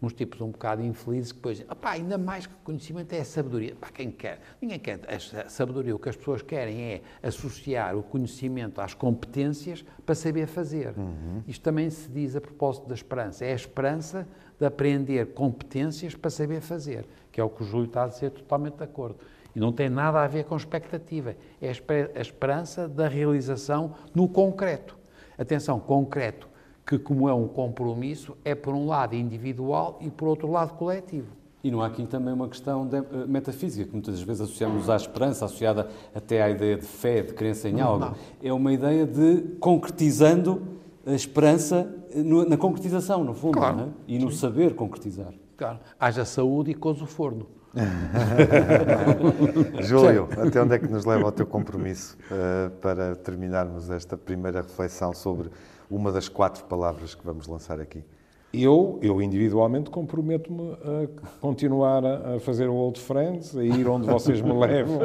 uns 0.00 0.12
tipos 0.12 0.40
um 0.40 0.50
bocado 0.50 0.82
infelizes 0.82 1.32
que 1.32 1.38
depois, 1.38 1.60
opá, 1.68 1.90
ainda 1.90 2.16
mais 2.16 2.46
que 2.46 2.54
conhecimento 2.64 3.12
é 3.12 3.20
a 3.20 3.24
sabedoria. 3.24 3.74
Pá, 3.74 3.88
quem 3.88 4.10
quer? 4.10 4.40
Ninguém 4.60 4.78
quer. 4.78 5.00
A 5.08 5.48
sabedoria, 5.48 5.94
o 5.94 5.98
que 5.98 6.08
as 6.08 6.16
pessoas 6.16 6.40
querem 6.40 6.80
é 6.80 7.02
associar 7.22 7.96
o 7.96 8.02
conhecimento 8.02 8.80
às 8.80 8.94
competências 8.94 9.84
para 10.06 10.14
saber 10.14 10.46
fazer. 10.46 10.94
Uhum. 10.96 11.42
Isto 11.46 11.62
também 11.62 11.90
se 11.90 12.08
diz 12.08 12.36
a 12.36 12.40
propósito 12.40 12.86
da 12.86 12.94
esperança. 12.94 13.44
É 13.44 13.52
a 13.52 13.56
esperança 13.56 14.26
de 14.58 14.66
aprender 14.66 15.32
competências 15.34 16.14
para 16.14 16.30
saber 16.30 16.60
fazer, 16.60 17.06
que 17.32 17.40
é 17.40 17.44
o 17.44 17.50
que 17.50 17.62
o 17.62 17.66
Júlio 17.66 17.86
está 17.86 18.04
a 18.04 18.08
dizer 18.08 18.30
totalmente 18.30 18.76
de 18.76 18.84
acordo. 18.84 19.16
E 19.54 19.58
não 19.58 19.72
tem 19.72 19.88
nada 19.88 20.22
a 20.22 20.26
ver 20.28 20.44
com 20.44 20.56
expectativa. 20.56 21.34
É 21.60 21.68
a 21.68 22.20
esperança 22.20 22.88
da 22.88 23.08
realização 23.08 23.94
no 24.14 24.28
concreto. 24.28 24.96
Atenção, 25.36 25.80
concreto 25.80 26.48
que, 26.88 26.98
como 26.98 27.28
é 27.28 27.34
um 27.34 27.46
compromisso, 27.46 28.34
é 28.42 28.54
por 28.54 28.74
um 28.74 28.86
lado 28.86 29.14
individual 29.14 29.98
e 30.00 30.08
por 30.08 30.26
outro 30.26 30.50
lado 30.50 30.72
coletivo. 30.72 31.26
E 31.62 31.70
não 31.70 31.82
há 31.82 31.86
aqui 31.86 32.06
também 32.06 32.32
uma 32.32 32.48
questão 32.48 32.86
de, 32.86 32.98
uh, 32.98 33.28
metafísica, 33.28 33.84
que 33.84 33.92
muitas 33.92 34.22
vezes 34.22 34.40
associamos 34.40 34.88
à 34.88 34.96
esperança, 34.96 35.44
associada 35.44 35.90
até 36.14 36.42
à 36.42 36.48
ideia 36.48 36.78
de 36.78 36.86
fé, 36.86 37.20
de 37.20 37.34
crença 37.34 37.68
em 37.68 37.82
algo. 37.82 38.06
Não. 38.06 38.14
É 38.42 38.50
uma 38.50 38.72
ideia 38.72 39.06
de 39.06 39.42
concretizando 39.60 40.62
a 41.06 41.12
esperança 41.12 41.94
eh, 42.10 42.22
no, 42.22 42.48
na 42.48 42.56
concretização, 42.56 43.22
no 43.22 43.34
fundo, 43.34 43.58
claro. 43.58 43.80
é? 43.80 43.88
e 44.06 44.18
no 44.18 44.30
Sim. 44.30 44.38
saber 44.38 44.74
concretizar. 44.74 45.34
Claro. 45.58 45.80
Haja 46.00 46.24
saúde 46.24 46.70
e 46.70 46.74
coisa 46.74 47.04
o 47.04 47.06
forno. 47.06 47.48
Júlio, 49.82 50.26
até 50.38 50.62
onde 50.62 50.74
é 50.74 50.78
que 50.78 50.88
nos 50.88 51.04
leva 51.04 51.26
o 51.26 51.32
teu 51.32 51.46
compromisso 51.46 52.16
uh, 52.30 52.70
para 52.80 53.14
terminarmos 53.14 53.90
esta 53.90 54.16
primeira 54.16 54.62
reflexão 54.62 55.12
sobre 55.12 55.50
uma 55.90 56.12
das 56.12 56.28
quatro 56.28 56.64
palavras 56.64 57.14
que 57.14 57.24
vamos 57.24 57.46
lançar 57.46 57.80
aqui? 57.80 58.04
Eu, 58.52 58.98
eu 59.02 59.20
individualmente, 59.20 59.90
comprometo-me 59.90 60.72
a 60.72 61.38
continuar 61.38 62.02
a 62.04 62.40
fazer 62.40 62.66
o 62.68 62.74
Old 62.74 62.98
Friends, 62.98 63.54
a 63.54 63.62
ir 63.62 63.86
onde 63.86 64.06
vocês 64.06 64.40
me 64.40 64.52
levam 64.52 65.00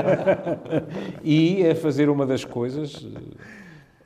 e 1.22 1.66
a 1.66 1.74
fazer 1.74 2.08
uma 2.08 2.24
das 2.24 2.44
coisas. 2.44 3.06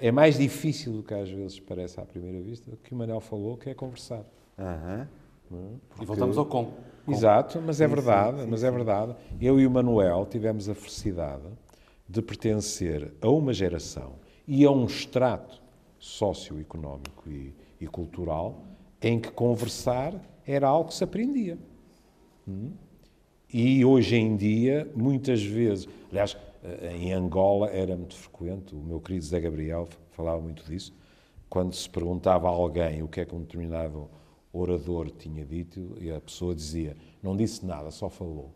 É 0.00 0.10
mais 0.10 0.36
difícil 0.36 0.92
do 0.92 1.02
que 1.04 1.14
às 1.14 1.30
vezes 1.30 1.60
parece 1.60 2.00
à 2.00 2.04
primeira 2.04 2.40
vista, 2.40 2.72
que 2.82 2.92
o 2.92 2.96
Manel 2.96 3.20
falou, 3.20 3.56
que 3.56 3.70
é 3.70 3.74
conversar. 3.74 4.24
Uhum. 4.58 5.06
Porque... 5.48 6.02
E 6.02 6.04
voltamos 6.04 6.36
ao 6.36 6.44
com. 6.44 6.72
com. 7.06 7.12
Exato, 7.12 7.62
mas 7.64 7.80
é 7.80 7.86
verdade, 7.86 8.38
sim, 8.38 8.44
sim, 8.44 8.50
mas 8.50 8.64
é 8.64 8.70
verdade. 8.70 9.14
Eu 9.40 9.60
e 9.60 9.66
o 9.66 9.70
Manuel 9.70 10.26
tivemos 10.28 10.68
a 10.68 10.74
felicidade 10.74 11.44
de 12.08 12.20
pertencer 12.20 13.12
a 13.20 13.28
uma 13.28 13.52
geração 13.52 14.14
e 14.46 14.64
a 14.64 14.70
um 14.70 14.86
extrato 14.86 15.62
socioeconómico 16.04 17.30
e, 17.30 17.54
e 17.80 17.86
cultural 17.86 18.62
em 19.00 19.18
que 19.18 19.30
conversar 19.30 20.14
era 20.46 20.68
algo 20.68 20.90
que 20.90 20.94
se 20.94 21.02
aprendia. 21.02 21.58
Hum? 22.46 22.72
E 23.50 23.84
hoje 23.84 24.16
em 24.16 24.36
dia, 24.36 24.90
muitas 24.94 25.42
vezes, 25.42 25.88
aliás, 26.10 26.36
eh, 26.62 26.96
em 26.96 27.12
Angola 27.12 27.70
era 27.70 27.96
muito 27.96 28.14
frequente, 28.14 28.74
o 28.74 28.78
meu 28.78 29.00
querido 29.00 29.24
Zé 29.24 29.40
Gabriel 29.40 29.88
falava 30.10 30.42
muito 30.42 30.62
disso, 30.64 30.94
quando 31.48 31.74
se 31.74 31.88
perguntava 31.88 32.48
a 32.48 32.50
alguém 32.50 33.02
o 33.02 33.08
que 33.08 33.20
é 33.20 33.24
que 33.24 33.34
um 33.34 33.40
determinado 33.40 34.10
orador 34.52 35.10
tinha 35.10 35.44
dito, 35.44 35.96
e 36.00 36.10
a 36.10 36.20
pessoa 36.20 36.54
dizia, 36.54 36.96
não 37.22 37.34
disse 37.34 37.64
nada, 37.64 37.90
só 37.90 38.10
falou. 38.10 38.52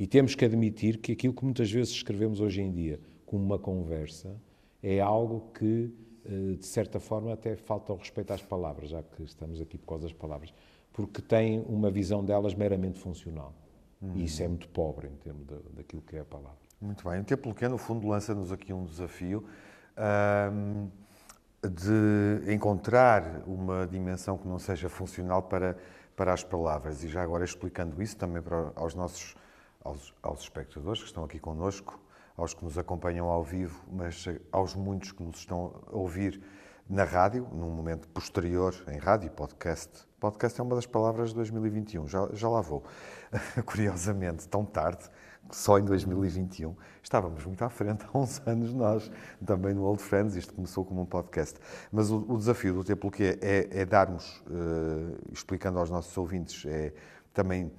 E 0.00 0.06
temos 0.06 0.34
que 0.34 0.44
admitir 0.44 0.98
que 0.98 1.12
aquilo 1.12 1.32
que 1.32 1.44
muitas 1.44 1.70
vezes 1.70 1.92
escrevemos 1.92 2.40
hoje 2.40 2.60
em 2.60 2.72
dia 2.72 2.98
como 3.24 3.44
uma 3.44 3.58
conversa 3.58 4.34
é 4.82 5.00
algo 5.00 5.52
que 5.52 5.92
de 6.24 6.66
certa 6.66 7.00
forma, 7.00 7.32
até 7.32 7.56
falta 7.56 7.92
o 7.92 7.96
respeito 7.96 8.32
às 8.32 8.42
palavras, 8.42 8.90
já 8.90 9.02
que 9.02 9.22
estamos 9.22 9.60
aqui 9.60 9.76
por 9.76 9.86
causa 9.86 10.04
das 10.04 10.12
palavras, 10.12 10.54
porque 10.92 11.20
tem 11.20 11.64
uma 11.68 11.90
visão 11.90 12.24
delas 12.24 12.54
meramente 12.54 12.98
funcional. 12.98 13.54
E 14.14 14.24
isso 14.24 14.42
é 14.42 14.48
muito 14.48 14.68
pobre 14.68 15.06
em 15.06 15.16
termos 15.16 15.46
de, 15.46 15.54
daquilo 15.76 16.02
que 16.02 16.16
é 16.16 16.20
a 16.20 16.24
palavra. 16.24 16.58
Muito 16.80 17.08
bem. 17.08 17.20
O 17.20 17.24
Tempo 17.24 17.54
Pequeno, 17.54 17.72
no 17.72 17.78
fundo, 17.78 18.08
lança-nos 18.08 18.50
aqui 18.50 18.72
um 18.72 18.84
desafio 18.84 19.44
de 21.62 22.52
encontrar 22.52 23.44
uma 23.46 23.86
dimensão 23.86 24.36
que 24.36 24.48
não 24.48 24.58
seja 24.58 24.88
funcional 24.88 25.44
para, 25.44 25.76
para 26.16 26.32
as 26.32 26.42
palavras. 26.42 27.04
E 27.04 27.08
já 27.08 27.22
agora 27.22 27.44
explicando 27.44 28.02
isso 28.02 28.16
também 28.16 28.42
para, 28.42 28.72
aos 28.74 28.96
nossos 28.96 29.36
aos, 29.84 30.14
aos 30.22 30.40
espectadores 30.40 31.00
que 31.00 31.06
estão 31.06 31.24
aqui 31.24 31.38
connosco, 31.38 31.98
aos 32.36 32.54
que 32.54 32.64
nos 32.64 32.78
acompanham 32.78 33.28
ao 33.28 33.42
vivo, 33.42 33.84
mas 33.90 34.24
aos 34.50 34.74
muitos 34.74 35.12
que 35.12 35.22
nos 35.22 35.38
estão 35.38 35.82
a 35.86 35.96
ouvir 35.96 36.42
na 36.88 37.04
rádio, 37.04 37.48
num 37.52 37.70
momento 37.70 38.08
posterior, 38.08 38.74
em 38.88 38.98
rádio, 38.98 39.30
podcast. 39.30 40.06
Podcast 40.18 40.60
é 40.60 40.62
uma 40.62 40.74
das 40.74 40.86
palavras 40.86 41.30
de 41.30 41.36
2021, 41.36 42.06
já, 42.06 42.28
já 42.32 42.48
lá 42.48 42.60
vou. 42.60 42.84
Curiosamente, 43.64 44.48
tão 44.48 44.64
tarde, 44.64 45.08
só 45.50 45.78
em 45.78 45.84
2021, 45.84 46.74
estávamos 47.02 47.44
muito 47.44 47.64
à 47.64 47.68
frente, 47.68 48.04
há 48.12 48.18
uns 48.18 48.40
anos 48.46 48.72
nós, 48.72 49.10
também 49.44 49.74
no 49.74 49.84
Old 49.84 50.02
Friends, 50.02 50.36
isto 50.36 50.54
começou 50.54 50.84
como 50.84 51.02
um 51.02 51.06
podcast. 51.06 51.58
Mas 51.90 52.10
o, 52.10 52.24
o 52.28 52.36
desafio 52.36 52.74
do 52.74 52.84
Tempo 52.84 53.10
que 53.10 53.24
é, 53.24 53.38
é, 53.40 53.80
é 53.80 53.84
darmos, 53.84 54.42
uh, 54.46 55.32
explicando 55.32 55.78
aos 55.78 55.90
nossos 55.90 56.16
ouvintes, 56.16 56.64
é 56.66 56.92
também 57.32 57.72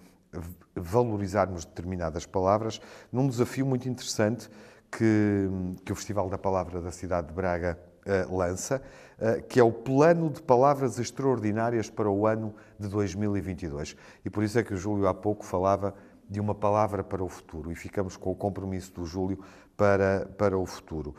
valorizarmos 0.76 1.66
determinadas 1.66 2.26
palavras, 2.26 2.82
num 3.12 3.28
desafio 3.28 3.66
muito 3.66 3.88
interessante 3.88 4.50
que, 4.92 5.50
que 5.84 5.92
o 5.92 5.96
Festival 5.96 6.30
da 6.30 6.38
Palavra 6.38 6.82
da 6.82 6.92
cidade 6.92 7.28
de 7.28 7.34
Braga 7.34 7.78
uh, 8.06 8.36
lança, 8.36 8.82
uh, 9.18 9.42
que 9.44 9.60
é 9.60 9.64
o 9.64 9.72
Plano 9.72 10.30
de 10.30 10.42
Palavras 10.42 11.00
Extraordinárias 11.00 11.90
para 11.90 12.10
o 12.10 12.28
ano 12.28 12.54
de 12.80 12.88
2022. 12.88 13.96
E 14.24 14.30
por 14.30 14.44
isso 14.44 14.60
é 14.60 14.64
que 14.64 14.74
o 14.74 14.78
Júlio 14.78 15.08
há 15.08 15.14
pouco 15.14 15.46
falava 15.46 15.94
de 16.30 16.40
uma 16.40 16.56
palavra 16.56 17.04
para 17.04 17.24
o 17.24 17.30
futuro 17.30 17.72
e 17.72 17.76
ficamos 17.76 18.18
com 18.18 18.32
o 18.32 18.36
compromisso 18.36 18.94
do 18.94 19.06
Júlio 19.06 19.44
para, 19.76 20.28
para 20.38 20.58
o 20.58 20.66
futuro, 20.66 21.16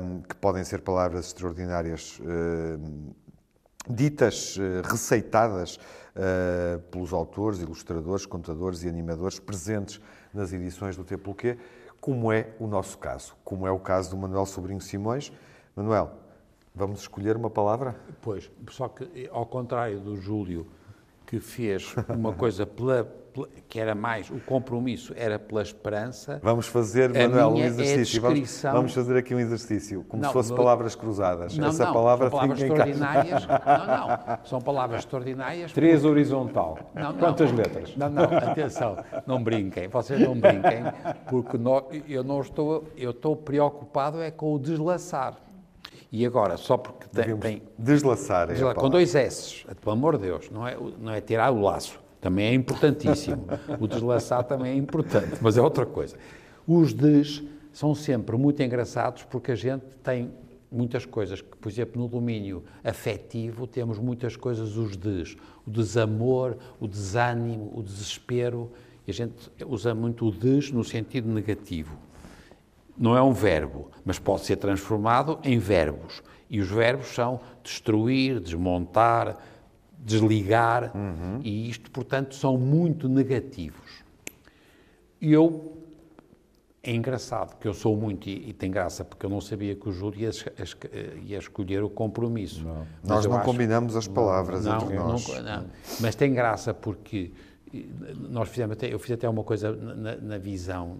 um, 0.00 0.22
que 0.22 0.36
podem 0.36 0.62
ser 0.62 0.80
palavras 0.80 1.26
extraordinárias 1.26 2.20
uh, 2.20 3.14
ditas, 3.90 4.58
receitadas 4.84 5.78
uh, 6.18 6.78
pelos 6.90 7.12
autores, 7.12 7.60
ilustradores, 7.60 8.26
contadores 8.26 8.82
e 8.82 8.88
animadores 8.88 9.38
presentes 9.38 10.00
nas 10.34 10.52
edições 10.52 10.96
do 10.96 11.04
Templo-Quê, 11.04 11.56
como 12.00 12.32
é 12.32 12.54
o 12.58 12.66
nosso 12.66 12.98
caso, 12.98 13.34
como 13.44 13.66
é 13.66 13.70
o 13.70 13.78
caso 13.78 14.10
do 14.10 14.16
Manuel 14.16 14.46
Sobrinho 14.46 14.80
Simões. 14.80 15.32
Manuel, 15.74 16.12
vamos 16.74 17.00
escolher 17.00 17.36
uma 17.36 17.50
palavra? 17.50 17.96
Pois, 18.20 18.50
só 18.70 18.88
que 18.88 19.28
ao 19.32 19.46
contrário 19.46 20.00
do 20.00 20.16
Júlio, 20.16 20.66
que 21.28 21.38
fez 21.38 21.94
uma 22.08 22.32
coisa 22.34 22.66
pela, 22.66 23.06
que 23.68 23.78
era 23.78 23.94
mais 23.94 24.30
o 24.30 24.40
compromisso 24.40 25.12
era 25.14 25.38
pela 25.38 25.60
esperança. 25.60 26.40
Vamos 26.42 26.66
fazer, 26.66 27.12
Manuel, 27.12 27.50
um 27.50 27.58
é 27.58 27.66
exercício. 27.66 28.18
É 28.18 28.20
vamos, 28.20 28.62
vamos, 28.62 28.94
fazer 28.94 29.18
aqui 29.18 29.34
um 29.34 29.38
exercício, 29.38 30.04
como 30.08 30.22
não, 30.22 30.30
se 30.30 30.32
fosse 30.32 30.54
palavras 30.54 30.94
cruzadas. 30.94 31.56
Não, 31.58 31.68
Essa 31.68 31.84
não, 31.84 31.92
palavra 31.92 32.30
são 32.30 32.38
palavras 32.38 32.62
extraordinárias. 32.62 33.46
não, 33.46 34.08
não, 34.08 34.38
são 34.44 34.60
palavras 34.60 35.00
extraordinárias. 35.00 35.72
Três 35.72 35.96
porque... 35.96 36.08
horizontal. 36.08 36.78
Não, 36.94 37.12
não, 37.12 37.18
Quantas 37.18 37.52
letras? 37.52 37.94
Não, 37.94 38.08
não, 38.08 38.24
atenção, 38.24 38.96
não 39.26 39.42
brinquem, 39.42 39.86
vocês 39.86 40.18
não 40.18 40.34
brinquem, 40.34 40.82
porque 41.28 41.58
eu 42.08 42.24
não 42.24 42.40
estou, 42.40 42.88
eu 42.96 43.10
estou 43.10 43.36
preocupado 43.36 44.22
é 44.22 44.30
com 44.30 44.54
o 44.54 44.58
deslaçar. 44.58 45.47
E 46.10 46.24
agora, 46.24 46.56
só 46.56 46.76
porque 46.76 47.06
tem. 47.08 47.36
tem 47.36 47.62
deslaçar, 47.78 48.50
é 48.50 48.74
Com 48.74 48.88
dois 48.88 49.14
S, 49.14 49.66
pelo 49.80 49.92
amor 49.92 50.16
de 50.16 50.22
Deus, 50.22 50.50
não 50.50 50.66
é, 50.66 50.76
não 50.98 51.12
é 51.12 51.20
tirar 51.20 51.50
o 51.50 51.60
laço. 51.60 52.00
Também 52.20 52.46
é 52.46 52.54
importantíssimo. 52.54 53.46
O 53.78 53.86
deslaçar 53.86 54.42
também 54.44 54.72
é 54.72 54.76
importante, 54.76 55.36
mas 55.40 55.56
é 55.56 55.62
outra 55.62 55.86
coisa. 55.86 56.16
Os 56.66 56.92
des 56.92 57.42
são 57.72 57.94
sempre 57.94 58.36
muito 58.36 58.62
engraçados 58.62 59.22
porque 59.24 59.52
a 59.52 59.54
gente 59.54 59.84
tem 60.02 60.32
muitas 60.70 61.06
coisas, 61.06 61.40
que, 61.40 61.56
por 61.56 61.70
exemplo, 61.70 62.02
no 62.02 62.08
domínio 62.08 62.64
afetivo 62.82 63.66
temos 63.66 63.98
muitas 63.98 64.36
coisas 64.36 64.76
os 64.76 64.96
des, 64.96 65.36
o 65.66 65.70
desamor, 65.70 66.56
o 66.80 66.86
desânimo, 66.86 67.72
o 67.74 67.82
desespero, 67.82 68.70
e 69.06 69.10
a 69.10 69.14
gente 69.14 69.50
usa 69.66 69.94
muito 69.94 70.26
o 70.26 70.30
des 70.30 70.70
no 70.70 70.84
sentido 70.84 71.28
negativo. 71.28 71.96
Não 72.98 73.16
é 73.16 73.22
um 73.22 73.32
verbo, 73.32 73.90
mas 74.04 74.18
pode 74.18 74.44
ser 74.44 74.56
transformado 74.56 75.38
em 75.44 75.58
verbos. 75.58 76.22
E 76.50 76.60
os 76.60 76.68
verbos 76.68 77.08
são 77.08 77.40
destruir, 77.62 78.40
desmontar, 78.40 79.36
desligar, 79.98 80.96
uhum. 80.96 81.40
e 81.42 81.68
isto, 81.68 81.90
portanto, 81.90 82.34
são 82.34 82.56
muito 82.56 83.08
negativos. 83.08 84.02
E 85.20 85.32
eu, 85.32 85.76
é 86.82 86.94
engraçado, 86.94 87.58
que 87.58 87.68
eu 87.68 87.74
sou 87.74 87.96
muito, 87.96 88.28
e, 88.28 88.50
e, 88.50 88.52
tem 88.52 88.70
graça, 88.70 89.04
porque 89.04 89.26
eu 89.26 89.30
não 89.30 89.40
sabia 89.40 89.74
que 89.74 89.88
o 89.88 89.92
Júlio 89.92 90.20
ia, 90.20 90.30
ia 91.24 91.38
escolher 91.38 91.82
o 91.82 91.90
compromisso. 91.90 92.64
Não. 92.64 92.86
Nós 93.04 93.26
não 93.26 93.36
acho, 93.36 93.44
combinamos 93.44 93.96
as 93.96 94.08
palavras 94.08 94.64
não, 94.64 94.76
entre 94.76 94.94
nós. 94.96 95.28
Não, 95.28 95.42
não, 95.42 95.66
mas 96.00 96.14
tem 96.14 96.32
graça 96.32 96.72
porque 96.72 97.32
nós 98.30 98.48
fizemos 98.48 98.74
até, 98.74 98.92
eu 98.92 98.98
fiz 98.98 99.12
até 99.12 99.28
uma 99.28 99.44
coisa 99.44 99.72
na, 99.74 100.16
na 100.16 100.38
visão, 100.38 100.96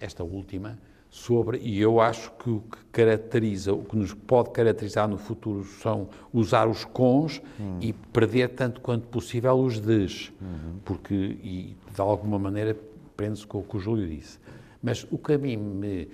esta 0.00 0.24
última, 0.24 0.78
sobre, 1.14 1.58
e 1.58 1.80
eu 1.80 2.00
acho 2.00 2.32
que 2.32 2.50
o 2.50 2.60
que 2.60 2.84
caracteriza, 2.90 3.72
o 3.72 3.84
que 3.84 3.96
nos 3.96 4.12
pode 4.12 4.50
caracterizar 4.50 5.06
no 5.06 5.16
futuro 5.16 5.62
são 5.62 6.08
usar 6.32 6.66
os 6.66 6.84
cons 6.84 7.40
e 7.80 7.92
perder 7.92 8.48
tanto 8.48 8.80
quanto 8.80 9.06
possível 9.06 9.54
os 9.54 9.78
des, 9.78 10.32
uhum. 10.40 10.80
porque, 10.84 11.14
e 11.14 11.76
de 11.94 12.00
alguma 12.00 12.36
maneira, 12.36 12.76
prende-se 13.16 13.46
com 13.46 13.60
o 13.60 13.62
que 13.62 13.76
o 13.76 13.78
Júlio 13.78 14.08
disse. 14.08 14.40
Mas 14.82 15.06
o 15.08 15.16
que 15.16 15.34
a 15.34 15.38
mim 15.38 15.56
me, 15.56 16.08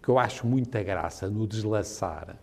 que 0.00 0.08
eu 0.08 0.20
acho 0.20 0.46
muita 0.46 0.80
graça 0.84 1.28
no 1.28 1.44
deslaçar 1.44 2.36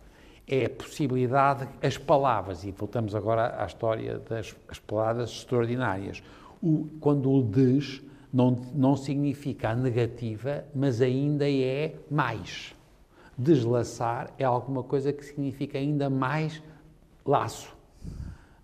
é 0.46 0.66
a 0.66 0.70
possibilidade, 0.70 1.66
as 1.82 1.96
palavras, 1.96 2.62
e 2.62 2.72
voltamos 2.72 3.14
agora 3.14 3.56
à 3.58 3.64
história 3.64 4.18
das 4.18 4.54
palavras 4.86 5.30
extraordinárias, 5.30 6.22
o, 6.62 6.90
quando 7.00 7.32
o 7.32 7.42
des 7.42 8.02
não, 8.32 8.50
não 8.74 8.96
significa 8.96 9.70
a 9.70 9.74
negativa, 9.74 10.64
mas 10.74 11.00
ainda 11.00 11.50
é 11.50 11.94
mais. 12.10 12.74
Deslaçar 13.36 14.30
é 14.38 14.44
alguma 14.44 14.82
coisa 14.82 15.12
que 15.12 15.24
significa 15.24 15.78
ainda 15.78 16.08
mais 16.08 16.62
laço. 17.24 17.74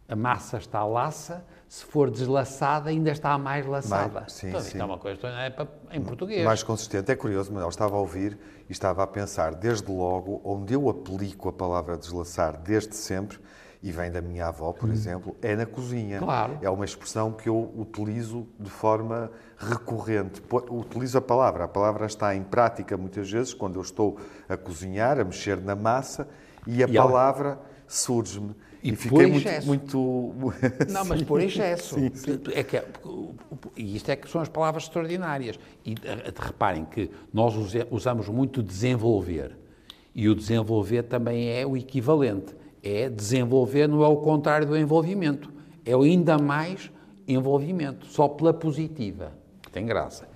A 0.09 0.15
massa 0.15 0.59
está 0.59 0.85
laça, 0.85 1.45
se 1.69 1.85
for 1.85 2.11
deslaçada, 2.11 2.91
ainda 2.91 3.11
está 3.11 3.37
mais 3.37 3.67
laçada. 3.67 4.21
Mais, 4.21 4.33
sim, 4.33 4.49
então, 4.49 4.61
sim. 4.61 4.79
é 4.79 4.85
uma 4.85 4.99
coisa 4.99 5.29
é 5.29 5.53
em 5.97 6.01
português. 6.01 6.45
Mais 6.45 6.63
consistente. 6.63 7.11
É 7.11 7.17
curioso, 7.17 7.53
mas 7.53 7.63
eu 7.63 7.69
estava 7.69 7.97
a 7.97 7.99
ouvir 7.99 8.39
e 8.69 8.73
estava 8.73 9.03
a 9.03 9.07
pensar, 9.07 9.55
desde 9.55 9.91
logo, 9.91 10.41
onde 10.45 10.75
eu 10.75 10.89
aplico 10.89 11.49
a 11.49 11.53
palavra 11.53 11.97
deslaçar 11.97 12.57
desde 12.59 12.95
sempre, 12.95 13.39
e 13.87 13.93
vem 13.93 14.11
da 14.11 14.21
minha 14.21 14.49
avó, 14.49 14.73
por 14.73 14.89
hum. 14.89 14.93
exemplo, 14.93 15.37
é 15.41 15.55
na 15.55 15.65
cozinha. 15.65 16.19
Claro. 16.19 16.59
É 16.61 16.69
uma 16.69 16.85
expressão 16.85 17.31
que 17.31 17.49
eu 17.49 17.73
utilizo 17.77 18.45
de 18.59 18.69
forma 18.69 19.31
recorrente. 19.57 20.43
Utilizo 20.69 21.19
a 21.19 21.21
palavra. 21.21 21.65
A 21.65 21.69
palavra 21.69 22.05
está 22.07 22.35
em 22.35 22.43
prática 22.43 22.97
muitas 22.97 23.31
vezes 23.31 23.55
quando 23.55 23.77
eu 23.77 23.83
estou 23.83 24.19
a 24.49 24.57
cozinhar, 24.57 25.21
a 25.21 25.25
mexer 25.25 25.61
na 25.61 25.77
massa, 25.77 26.27
e 26.67 26.83
a 26.83 26.89
e 26.89 26.95
palavra 26.95 27.51
ela... 27.51 27.63
surge-me. 27.87 28.57
E, 28.83 28.91
e 28.91 28.97
fiquei 28.97 29.29
muito, 29.29 29.49
muito, 29.65 30.35
Não, 30.91 31.05
mas 31.05 31.23
por 31.23 31.41
excesso. 31.41 31.95
Sim, 31.95 32.11
sim. 32.13 32.41
É 32.55 32.65
que, 32.65 32.83
e 33.77 33.95
isto 33.95 34.11
é 34.11 34.17
que 34.17 34.29
são 34.29 34.41
as 34.41 34.49
palavras 34.49 34.83
extraordinárias. 34.83 35.61
E 35.85 35.95
eh, 36.03 36.33
reparem 36.37 36.85
que 36.85 37.09
nós 37.33 37.55
usamos 37.89 38.29
muito 38.29 38.65
desenvolver. 38.65 39.57
E 40.13 40.29
o 40.29 40.35
desenvolver 40.35 41.05
também 41.05 41.51
é 41.51 41.65
o 41.65 41.77
equivalente 41.77 42.53
é 42.87 43.09
desenvolver, 43.09 43.89
não 43.89 44.05
é 44.05 44.09
o 44.09 44.17
contrário 44.19 44.67
do 44.67 44.77
envolvimento. 44.77 45.53
É 45.85 45.95
ainda 45.95 46.39
mais 46.39 46.91
envolvimento, 47.27 48.07
só 48.07 48.29
pela 48.29 48.55
positiva, 48.55 49.33
que 49.61 49.71
tem 49.71 49.85
graça. 49.85 50.29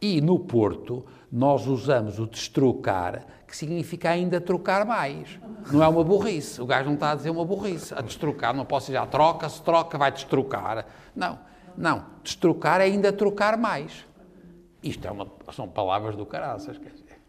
E 0.00 0.20
no 0.20 0.38
Porto, 0.40 1.04
nós 1.30 1.66
usamos 1.66 2.18
o 2.18 2.26
destrocar, 2.26 3.24
que 3.46 3.56
significa 3.56 4.10
ainda 4.10 4.40
trocar 4.40 4.84
mais. 4.84 5.38
Não 5.70 5.82
é 5.82 5.86
uma 5.86 6.02
burrice. 6.02 6.60
O 6.60 6.66
gajo 6.66 6.86
não 6.86 6.94
está 6.94 7.12
a 7.12 7.14
dizer 7.14 7.30
uma 7.30 7.44
burrice. 7.44 7.94
A 7.94 8.00
destrocar, 8.00 8.54
não 8.54 8.64
posso 8.64 8.86
dizer, 8.86 8.98
ah, 8.98 9.06
troca, 9.06 9.48
se 9.48 9.62
troca, 9.62 9.96
vai 9.96 10.10
destrocar. 10.10 10.86
Não, 11.14 11.38
não. 11.76 12.04
Destrocar 12.22 12.80
é 12.80 12.84
ainda 12.84 13.12
trocar 13.12 13.56
mais. 13.56 14.04
Isto 14.82 15.06
é 15.06 15.10
uma, 15.10 15.28
são 15.52 15.68
palavras 15.68 16.16
do 16.16 16.26
caraças. 16.26 16.76
Quer 16.78 16.90
dizer. 16.90 17.20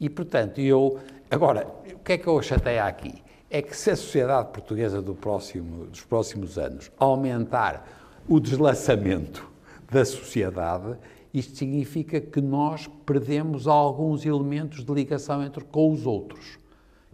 E, 0.00 0.08
portanto, 0.08 0.60
eu. 0.60 0.98
Agora, 1.30 1.66
o 1.94 1.98
que 1.98 2.14
é 2.14 2.18
que 2.18 2.26
eu 2.26 2.40
chatei 2.42 2.78
aqui? 2.78 3.21
É 3.52 3.60
que 3.60 3.76
se 3.76 3.90
a 3.90 3.96
sociedade 3.96 4.48
portuguesa 4.48 5.02
do 5.02 5.14
próximo, 5.14 5.84
dos 5.84 6.00
próximos 6.00 6.56
anos 6.56 6.90
aumentar 6.98 7.86
o 8.26 8.40
deslaçamento 8.40 9.46
da 9.90 10.06
sociedade, 10.06 10.96
isto 11.34 11.58
significa 11.58 12.18
que 12.18 12.40
nós 12.40 12.86
perdemos 13.04 13.68
alguns 13.68 14.24
elementos 14.24 14.82
de 14.82 14.90
ligação 14.90 15.44
entre 15.44 15.62
com 15.64 15.92
os 15.92 16.06
outros, 16.06 16.58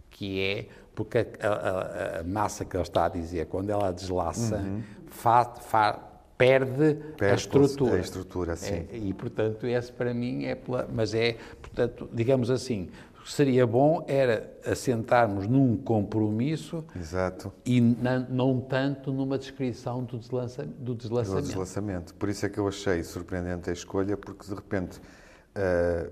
que 0.09 0.39
é 0.39 0.67
porque 0.95 1.17
a, 1.17 1.47
a, 1.47 2.19
a 2.21 2.23
massa 2.23 2.63
que 2.63 2.75
ele 2.75 2.83
está 2.83 3.05
a 3.05 3.09
dizer, 3.09 3.47
quando 3.47 3.69
ela 3.69 3.91
deslaça, 3.91 4.57
uhum. 4.57 4.81
fa, 5.07 5.43
fa, 5.43 6.09
perde, 6.37 6.95
perde, 7.17 7.33
a 7.33 7.35
estrutura. 7.35 7.95
A 7.97 7.99
estrutura, 7.99 8.55
sim. 8.55 8.85
É, 8.89 8.97
e, 8.97 9.13
portanto, 9.13 9.67
esse 9.67 9.91
para 9.91 10.13
mim 10.13 10.45
é 10.45 10.55
pela, 10.55 10.87
mas 10.89 11.13
é, 11.13 11.35
portanto, 11.61 12.09
digamos 12.13 12.49
assim, 12.49 12.89
que 13.29 13.35
seria 13.35 13.67
bom 13.67 14.03
era 14.07 14.51
assentarmos 14.65 15.47
num 15.47 15.77
compromisso 15.77 16.83
Exato. 16.95 17.53
e 17.63 17.79
não, 17.79 18.27
não 18.27 18.59
tanto 18.59 19.13
numa 19.13 19.37
descrição 19.37 20.03
do, 20.03 20.17
deslança, 20.17 20.65
do 20.65 20.95
deslaçamento. 20.95 21.43
Do 21.43 21.47
deslaçamento. 21.47 22.13
Por 22.15 22.27
isso 22.27 22.47
é 22.47 22.49
que 22.49 22.59
eu 22.59 22.67
achei 22.67 23.03
surpreendente 23.03 23.69
a 23.69 23.73
escolha, 23.73 24.17
porque 24.17 24.47
de 24.47 24.55
repente 24.55 24.97
uh, 24.97 26.11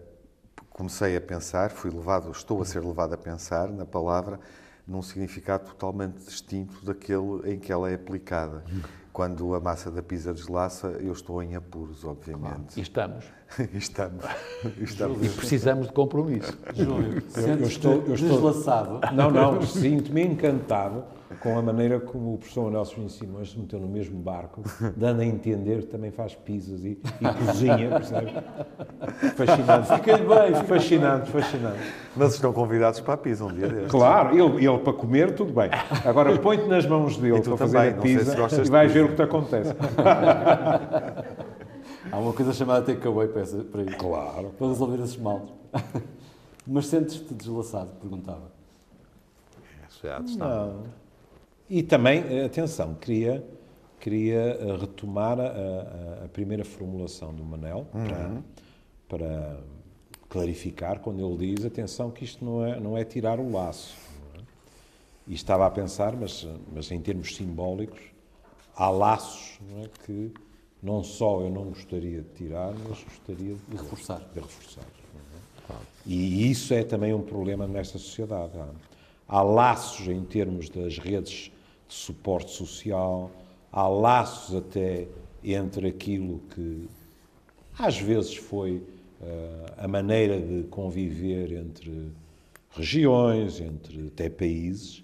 comecei 0.70 1.18
a 1.18 1.22
pensar, 1.22 1.72
fui 1.72 1.90
levado, 1.90 2.30
estou 2.30 2.62
a 2.62 2.66
ser 2.66 2.84
levado 2.84 3.14
a 3.14 3.18
pensar 3.18 3.68
na 3.72 3.86
palavra 3.86 4.40
num 4.88 5.02
significado 5.02 5.66
totalmente 5.66 6.24
distinto 6.24 6.86
daquele 6.86 7.52
em 7.52 7.58
que 7.58 7.72
ela 7.72 7.90
é 7.90 7.96
aplicada. 7.96 8.64
Quando 9.18 9.56
a 9.56 9.60
massa 9.60 9.90
da 9.90 10.04
pizza 10.04 10.32
deslaça, 10.32 10.90
eu 11.00 11.12
estou 11.12 11.42
em 11.42 11.56
apuros, 11.56 12.06
obviamente. 12.06 12.46
Claro. 12.46 12.68
E 12.78 12.82
estamos. 12.82 13.26
estamos. 13.74 14.24
estamos. 14.80 15.26
E 15.26 15.30
precisamos 15.30 15.88
de 15.88 15.94
compromisso. 15.94 16.56
Júlio, 16.76 17.24
eu, 17.36 17.48
eu 17.48 17.64
estou, 17.64 17.94
eu 17.94 18.14
estou 18.14 18.36
deslaçado. 18.36 19.00
Não, 19.16 19.32
não, 19.32 19.60
sinto-me 19.64 20.24
encantado 20.24 21.04
com 21.42 21.58
a 21.58 21.62
maneira 21.62 22.00
como 22.00 22.36
o 22.36 22.38
professor 22.38 22.72
Nelson 22.72 23.10
Simões 23.10 23.52
se 23.52 23.60
meteu 23.60 23.80
no 23.80 23.88
mesmo 23.88 24.18
barco, 24.20 24.62
dando 24.96 25.22
a 25.22 25.26
entender 25.26 25.82
que 25.82 25.88
também 25.88 26.10
faz 26.10 26.36
pizzas 26.36 26.84
e, 26.84 27.00
e 27.22 27.46
cozinha, 27.46 27.90
percebe? 27.90 28.34
Fascinante. 29.36 29.96
Fiquei 29.96 30.18
bem, 30.18 30.56
fascinante, 30.66 31.30
fascinante. 31.30 31.80
Mas 32.16 32.34
estão 32.34 32.54
convidados 32.54 33.00
para 33.02 33.16
a 33.16 33.18
pizza 33.18 33.44
um 33.46 33.54
dia 33.54 33.68
destes. 33.68 33.92
Claro, 33.92 34.38
ele, 34.38 34.66
ele 34.66 34.78
para 34.80 34.94
comer, 34.94 35.36
tudo 35.36 35.52
bem. 35.52 35.70
Agora 36.06 36.38
põe-te 36.40 36.66
nas 36.68 36.86
mãos 36.86 37.18
dele 37.18 37.42
para 37.42 37.58
fazer 37.58 37.78
a 37.78 37.94
pizza 37.94 38.50
se 38.50 38.62
e 38.62 38.70
vais 38.70 38.92
ver 38.92 39.06
o 39.06 39.10
que 39.10 39.16
te 39.16 39.22
acontece. 39.22 39.76
Há 42.10 42.18
uma 42.18 42.32
coisa 42.32 42.54
chamada 42.54 42.86
takeaway 42.86 43.28
para, 43.28 43.44
para 43.44 43.82
isso. 43.84 43.98
Claro. 43.98 44.50
Para 44.58 44.68
resolver 44.68 45.04
esses 45.04 45.18
males. 45.18 45.50
Mas 46.66 46.88
sentes-te 46.88 47.34
deslaçado? 47.34 47.92
Perguntava. 48.02 48.56
Não. 50.38 50.84
E 51.70 51.84
também, 51.84 52.24
eh, 52.30 52.46
atenção, 52.46 52.96
queria, 52.96 53.46
queria 54.00 54.40
eh, 54.40 54.78
retomar 54.80 55.40
a, 55.40 56.24
a, 56.26 56.28
primeira 56.30 56.64
formulação 56.64 57.34
do 57.34 57.44
Manel 57.44 57.88
uhum. 57.94 58.08
para, 58.08 58.42
para 59.10 59.60
clarificar 60.30 61.00
quando 61.00 61.26
ele 61.26 61.56
diz, 61.56 61.66
atenção, 61.66 62.10
que 62.10 62.24
isto 62.24 62.44
não 62.44 62.66
é, 62.66 62.80
não 62.80 62.98
é 62.98 63.04
tirar 63.04 63.40
o 63.40 63.52
laço. 63.52 63.98
É? 64.36 64.42
E 65.28 65.34
estava 65.34 65.66
a 65.66 65.70
pensar, 65.70 66.16
mas, 66.16 66.48
mas 66.74 66.90
em 66.90 67.02
termos 67.02 67.36
simbólicos, 67.36 68.00
há 68.74 68.90
laços 68.90 69.60
não 69.70 69.84
é, 69.84 69.90
que 70.06 70.32
não 70.82 71.04
só 71.04 71.42
eu 71.42 71.50
não 71.50 71.66
gostaria 71.66 72.22
de 72.22 72.30
tirar, 72.30 72.74
mas 72.88 73.04
gostaria 73.04 73.56
de, 73.56 73.62
de 73.70 73.76
reforçar. 73.76 74.20
De 74.34 74.40
reforçar 74.40 74.86
é? 75.70 75.74
E 76.06 76.50
isso 76.50 76.74
é 76.74 76.84
também 76.84 77.14
um 77.14 77.22
problema 77.22 77.68
nesta 77.68 77.98
sociedade. 77.98 78.58
Há, 78.58 78.70
há 79.28 79.42
laços 79.42 80.08
em 80.08 80.24
termos 80.24 80.70
das 80.70 80.98
redes 80.98 81.52
de 81.88 81.94
suporte 81.94 82.52
social, 82.52 83.32
há 83.72 83.88
laços 83.88 84.56
até 84.56 85.08
entre 85.44 85.88
aquilo 85.88 86.42
que 86.54 86.88
às 87.78 88.00
vezes 88.00 88.36
foi 88.36 88.78
uh, 88.78 89.74
a 89.78 89.88
maneira 89.88 90.40
de 90.40 90.64
conviver 90.70 91.52
entre 91.54 92.12
regiões, 92.72 93.60
entre 93.62 94.08
até 94.08 94.30
países, 94.30 95.04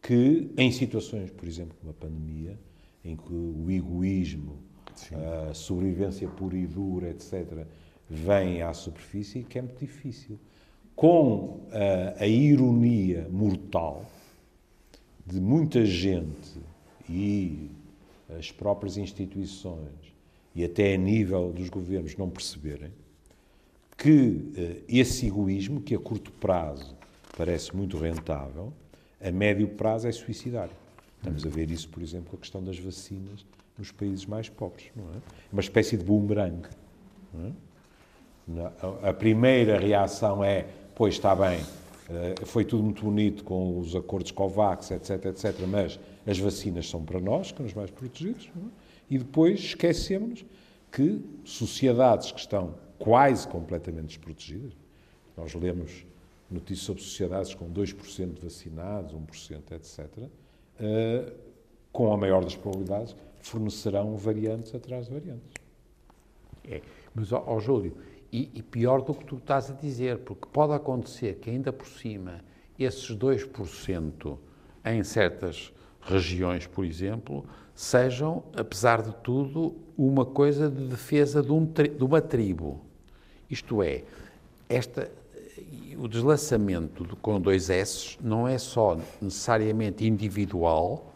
que 0.00 0.50
em 0.56 0.70
situações, 0.70 1.30
por 1.30 1.48
exemplo, 1.48 1.74
como 1.80 1.90
a 1.90 1.94
pandemia, 1.94 2.58
em 3.04 3.16
que 3.16 3.32
o 3.32 3.70
egoísmo, 3.70 4.58
a 5.48 5.54
sobrevivência 5.54 6.28
pura 6.28 6.56
e 6.56 6.66
dura, 6.66 7.10
etc., 7.10 7.66
vem 8.08 8.62
à 8.62 8.72
superfície, 8.72 9.42
que 9.42 9.58
é 9.58 9.62
muito 9.62 9.78
difícil. 9.78 10.38
Com 10.94 11.34
uh, 11.34 12.14
a 12.18 12.26
ironia 12.26 13.26
mortal 13.30 14.04
de 15.26 15.40
muita 15.40 15.84
gente 15.84 16.58
e 17.08 17.70
as 18.38 18.50
próprias 18.50 18.96
instituições 18.96 20.14
e 20.54 20.64
até 20.64 20.94
a 20.94 20.96
nível 20.96 21.52
dos 21.52 21.68
governos 21.68 22.16
não 22.16 22.30
perceberem 22.30 22.92
que 23.96 24.10
uh, 24.10 24.84
esse 24.88 25.26
egoísmo, 25.26 25.80
que 25.80 25.94
a 25.94 25.98
curto 25.98 26.30
prazo 26.32 26.96
parece 27.36 27.74
muito 27.74 27.96
rentável, 27.96 28.72
a 29.20 29.30
médio 29.30 29.68
prazo 29.68 30.06
é 30.08 30.12
suicidário. 30.12 30.74
Estamos 31.18 31.46
a 31.46 31.48
ver 31.48 31.70
isso, 31.70 31.88
por 31.88 32.02
exemplo, 32.02 32.30
com 32.30 32.36
a 32.36 32.40
questão 32.40 32.62
das 32.62 32.78
vacinas 32.78 33.46
nos 33.78 33.90
países 33.90 34.26
mais 34.26 34.48
pobres. 34.48 34.90
Não 34.94 35.04
é? 35.04 35.16
Uma 35.50 35.60
espécie 35.60 35.96
de 35.96 36.04
boomerang. 36.04 36.68
É? 37.34 39.08
A 39.08 39.12
primeira 39.12 39.78
reação 39.78 40.44
é, 40.44 40.66
pois 40.94 41.14
está 41.14 41.34
bem, 41.34 41.58
eh, 41.58 41.83
foi 42.44 42.64
tudo 42.64 42.82
muito 42.82 43.02
bonito 43.02 43.44
com 43.44 43.78
os 43.78 43.96
acordos 43.96 44.30
COVAX, 44.30 44.90
etc, 44.90 45.26
etc, 45.26 45.60
mas 45.66 45.98
as 46.26 46.38
vacinas 46.38 46.88
são 46.88 47.04
para 47.04 47.20
nós, 47.20 47.50
que 47.50 47.58
somos 47.58 47.74
mais 47.74 47.90
protegidos, 47.90 48.50
é? 48.56 48.60
e 49.10 49.18
depois 49.18 49.60
esquecemos 49.60 50.44
que 50.92 51.20
sociedades 51.44 52.30
que 52.30 52.40
estão 52.40 52.74
quase 52.98 53.46
completamente 53.48 54.18
desprotegidas, 54.18 54.72
Nós 55.36 55.52
lemos 55.54 56.06
notícias 56.50 56.86
sobre 56.86 57.02
sociedades 57.02 57.54
com 57.54 57.70
2% 57.70 58.40
vacinados, 58.40 59.12
1%, 59.12 59.72
etc., 59.72 60.06
uh, 60.18 61.32
com 61.92 62.12
a 62.12 62.16
maior 62.16 62.44
das 62.44 62.54
probabilidades, 62.54 63.16
fornecerão 63.40 64.16
variantes 64.16 64.74
atrás 64.74 65.06
de 65.06 65.12
variantes. 65.12 65.52
É, 66.64 66.80
mas, 67.14 67.32
ó, 67.32 67.44
ó 67.46 67.60
Júlio, 67.60 67.96
e, 68.34 68.50
e, 68.52 68.62
pior 68.64 69.00
do 69.00 69.14
que 69.14 69.24
tu 69.24 69.36
estás 69.36 69.70
a 69.70 69.74
dizer, 69.74 70.18
porque 70.18 70.48
pode 70.52 70.72
acontecer 70.72 71.36
que 71.36 71.48
ainda 71.48 71.72
por 71.72 71.86
cima 71.86 72.40
esses 72.76 73.16
2% 73.16 74.36
em 74.84 75.04
certas 75.04 75.72
regiões, 76.00 76.66
por 76.66 76.84
exemplo, 76.84 77.46
sejam, 77.76 78.42
apesar 78.56 79.02
de 79.02 79.14
tudo, 79.22 79.76
uma 79.96 80.26
coisa 80.26 80.68
de 80.68 80.84
defesa 80.88 81.40
de, 81.44 81.52
um, 81.52 81.64
de 81.64 82.02
uma 82.02 82.20
tribo. 82.20 82.80
Isto 83.48 83.84
é, 83.84 84.02
esta, 84.68 85.08
o 85.96 86.08
deslaçamento 86.08 87.16
com 87.18 87.40
dois 87.40 87.70
S 87.70 88.18
não 88.20 88.48
é 88.48 88.58
só 88.58 88.98
necessariamente 89.22 90.04
individual 90.04 91.14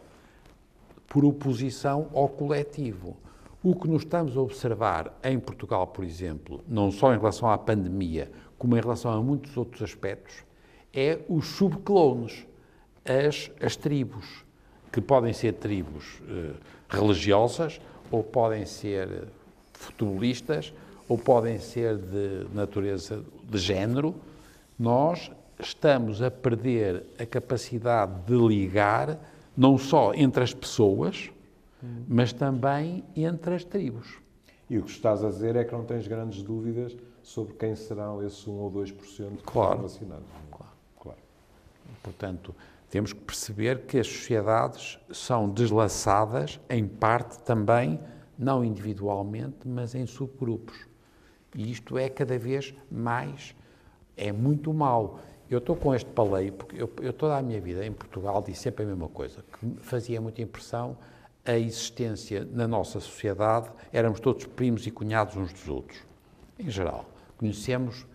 por 1.05 1.25
oposição 1.25 2.09
ao 2.13 2.29
coletivo. 2.29 3.17
O 3.61 3.75
que 3.75 3.89
nos 3.89 4.03
estamos 4.03 4.37
a 4.37 4.41
observar 4.41 5.19
em 5.21 5.37
Portugal, 5.37 5.85
por 5.87 6.05
exemplo, 6.05 6.63
não 6.65 6.91
só 6.91 7.13
em 7.13 7.17
relação 7.17 7.49
à 7.49 7.57
pandemia, 7.57 8.31
como 8.57 8.77
em 8.77 8.79
relação 8.79 9.11
a 9.11 9.21
muitos 9.21 9.57
outros 9.57 9.81
aspectos, 9.81 10.45
é 10.93 11.19
os 11.27 11.45
subclones, 11.45 12.47
as, 13.03 13.51
as 13.61 13.75
tribos, 13.75 14.45
que 14.89 15.01
podem 15.01 15.33
ser 15.33 15.53
tribos 15.53 16.21
eh, 16.29 16.53
religiosas, 16.87 17.81
ou 18.09 18.23
podem 18.23 18.65
ser 18.65 19.27
futebolistas, 19.73 20.73
ou 21.09 21.17
podem 21.17 21.59
ser 21.59 21.97
de 21.97 22.47
natureza 22.53 23.25
de 23.43 23.57
género, 23.57 24.15
nós 24.79 25.29
estamos 25.59 26.21
a 26.21 26.31
perder 26.31 27.03
a 27.19 27.25
capacidade 27.25 28.21
de 28.25 28.35
ligar 28.35 29.19
não 29.55 29.77
só 29.77 30.13
entre 30.13 30.43
as 30.43 30.53
pessoas, 30.53 31.29
mas 32.07 32.33
também 32.33 33.03
entre 33.15 33.55
as 33.55 33.63
tribos. 33.63 34.17
E 34.69 34.77
o 34.77 34.83
que 34.83 34.91
estás 34.91 35.23
a 35.23 35.29
dizer 35.29 35.55
é 35.55 35.63
que 35.63 35.71
não 35.71 35.83
tens 35.83 36.07
grandes 36.07 36.43
dúvidas 36.43 36.95
sobre 37.23 37.53
quem 37.55 37.75
serão 37.75 38.23
esses 38.23 38.45
1 38.47 38.51
ou 38.51 38.71
2% 38.71 39.37
que 39.37 39.43
claro. 39.43 39.81
vacinados. 39.81 40.27
Claro. 40.51 40.71
claro. 40.99 41.19
Portanto, 42.03 42.53
temos 42.89 43.13
que 43.13 43.19
perceber 43.19 43.85
que 43.85 43.99
as 43.99 44.07
sociedades 44.07 44.99
são 45.11 45.49
deslaçadas, 45.49 46.59
em 46.69 46.87
parte 46.87 47.39
também, 47.39 47.99
não 48.37 48.63
individualmente, 48.63 49.67
mas 49.67 49.95
em 49.95 50.05
subgrupos. 50.05 50.87
E 51.55 51.71
isto 51.71 51.97
é 51.97 52.09
cada 52.09 52.37
vez 52.37 52.73
mais, 52.91 53.55
é 54.15 54.31
muito 54.31 54.73
mau. 54.73 55.19
Eu 55.49 55.57
estou 55.57 55.75
com 55.75 55.93
este 55.95 56.09
paleio, 56.11 56.53
porque 56.53 56.81
eu, 56.81 56.91
eu, 57.01 57.11
toda 57.11 57.37
a 57.37 57.41
minha 57.41 57.59
vida 57.59 57.83
em 57.85 57.91
Portugal 57.91 58.41
disse 58.41 58.61
sempre 58.61 58.83
a 58.83 58.87
mesma 58.87 59.07
coisa, 59.07 59.43
que 59.51 59.75
fazia 59.81 60.21
muita 60.21 60.41
impressão 60.41 60.95
a 61.45 61.57
existência 61.57 62.47
na 62.51 62.67
nossa 62.67 62.99
sociedade, 62.99 63.69
éramos 63.91 64.19
todos 64.19 64.45
primos 64.45 64.85
e 64.85 64.91
cunhados 64.91 65.35
uns 65.35 65.51
dos 65.53 65.67
outros, 65.67 65.99
em 66.57 66.69
geral. 66.69 67.09
Conhecemos, 67.37 68.05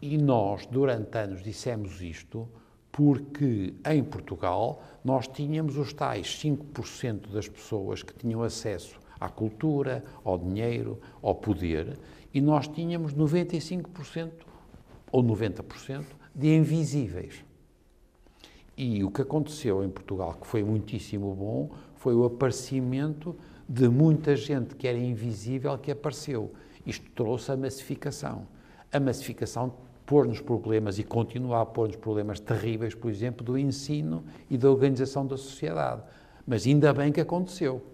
e 0.00 0.16
nós, 0.16 0.66
durante 0.66 1.16
anos, 1.18 1.42
dissemos 1.42 2.00
isto, 2.00 2.48
porque 2.92 3.74
em 3.86 4.02
Portugal 4.02 4.82
nós 5.04 5.26
tínhamos 5.28 5.76
os 5.76 5.92
tais 5.92 6.26
5% 6.42 7.30
das 7.32 7.48
pessoas 7.48 8.02
que 8.02 8.14
tinham 8.14 8.42
acesso 8.42 8.98
à 9.18 9.28
cultura, 9.28 10.02
ao 10.24 10.38
dinheiro, 10.38 10.98
ao 11.22 11.34
poder, 11.34 11.98
e 12.32 12.40
nós 12.40 12.66
tínhamos 12.68 13.14
95% 13.14 14.30
ou 15.12 15.22
90% 15.22 16.04
de 16.34 16.54
invisíveis. 16.54 17.44
E 18.76 19.04
o 19.04 19.10
que 19.10 19.22
aconteceu 19.22 19.84
em 19.84 19.90
Portugal, 19.90 20.34
que 20.40 20.46
foi 20.46 20.64
muitíssimo 20.64 21.34
bom, 21.34 21.70
foi 22.00 22.14
o 22.14 22.24
aparecimento 22.24 23.36
de 23.68 23.86
muita 23.86 24.34
gente 24.34 24.74
que 24.74 24.88
era 24.88 24.96
invisível 24.96 25.76
que 25.76 25.90
apareceu. 25.90 26.50
Isto 26.86 27.10
trouxe 27.10 27.52
a 27.52 27.56
massificação. 27.58 28.46
A 28.90 28.98
massificação 28.98 29.74
pôr-nos 30.06 30.40
problemas 30.40 30.98
e 30.98 31.04
continua 31.04 31.60
a 31.60 31.66
pôr-nos 31.66 31.96
problemas 31.96 32.40
terríveis, 32.40 32.94
por 32.94 33.10
exemplo, 33.10 33.44
do 33.44 33.58
ensino 33.58 34.24
e 34.48 34.56
da 34.56 34.70
organização 34.70 35.26
da 35.26 35.36
sociedade. 35.36 36.00
Mas 36.46 36.66
ainda 36.66 36.90
bem 36.94 37.12
que 37.12 37.20
aconteceu. 37.20 37.84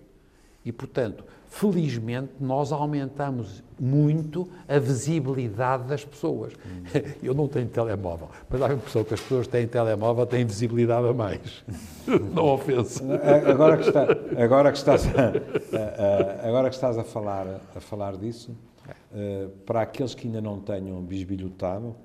E, 0.64 0.70
portanto, 0.70 1.24
felizmente, 1.56 2.32
nós 2.38 2.70
aumentamos 2.70 3.62
muito 3.80 4.46
a 4.68 4.78
visibilidade 4.78 5.84
das 5.84 6.04
pessoas. 6.04 6.52
Hum. 6.54 6.82
Eu 7.22 7.34
não 7.34 7.48
tenho 7.48 7.66
telemóvel, 7.66 8.28
mas 8.48 8.60
dá 8.60 8.68
a 8.68 8.74
impressão 8.74 9.02
que 9.02 9.14
as 9.14 9.20
pessoas 9.20 9.46
têm 9.46 9.66
telemóvel 9.66 10.26
têm 10.26 10.44
visibilidade 10.44 11.08
a 11.08 11.14
mais. 11.14 11.64
Não 12.34 12.54
ofensa. 12.54 13.02
Agora 13.48 13.78
que, 13.78 13.88
está, 13.88 14.06
agora 14.42 14.70
que, 14.70 14.78
estás, 14.78 15.06
a, 15.06 16.46
agora 16.46 16.68
que 16.68 16.74
estás 16.74 16.98
a, 16.98 17.04
falar, 17.04 17.60
a 17.74 17.80
falar 17.80 18.16
disso, 18.16 18.54
eh, 19.14 19.48
para 19.64 19.82
aqueles 19.82 20.14
que 20.14 20.26
ainda 20.26 20.40
não 20.40 20.60
tenham 20.60 21.02
bisbilhotado, 21.02 21.96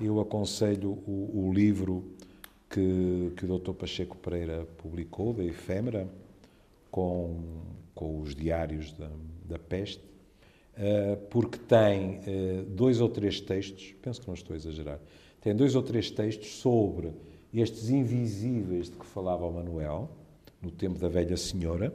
eu 0.00 0.18
aconselho 0.18 0.90
o, 1.06 1.46
o 1.48 1.52
livro 1.52 2.04
que, 2.68 3.32
que 3.36 3.44
o 3.44 3.58
Dr. 3.58 3.72
Pacheco 3.72 4.16
Pereira 4.16 4.66
publicou, 4.78 5.32
da 5.32 5.44
Efêmera, 5.44 6.08
com 6.90 7.38
com 7.94 8.20
os 8.20 8.34
diários 8.34 8.92
da, 8.92 9.10
da 9.44 9.58
peste, 9.58 10.02
uh, 10.02 11.16
porque 11.30 11.58
tem 11.58 12.18
uh, 12.18 12.64
dois 12.68 13.00
ou 13.00 13.08
três 13.08 13.40
textos, 13.40 13.94
penso 14.02 14.20
que 14.20 14.26
não 14.26 14.34
estou 14.34 14.54
a 14.54 14.56
exagerar, 14.56 15.00
tem 15.40 15.54
dois 15.54 15.74
ou 15.74 15.82
três 15.82 16.10
textos 16.10 16.56
sobre 16.56 17.12
estes 17.52 17.90
invisíveis 17.90 18.90
de 18.90 18.96
que 18.96 19.06
falava 19.06 19.46
o 19.46 19.52
Manuel, 19.52 20.10
no 20.60 20.70
tempo 20.70 20.98
da 20.98 21.08
velha 21.08 21.36
senhora, 21.36 21.92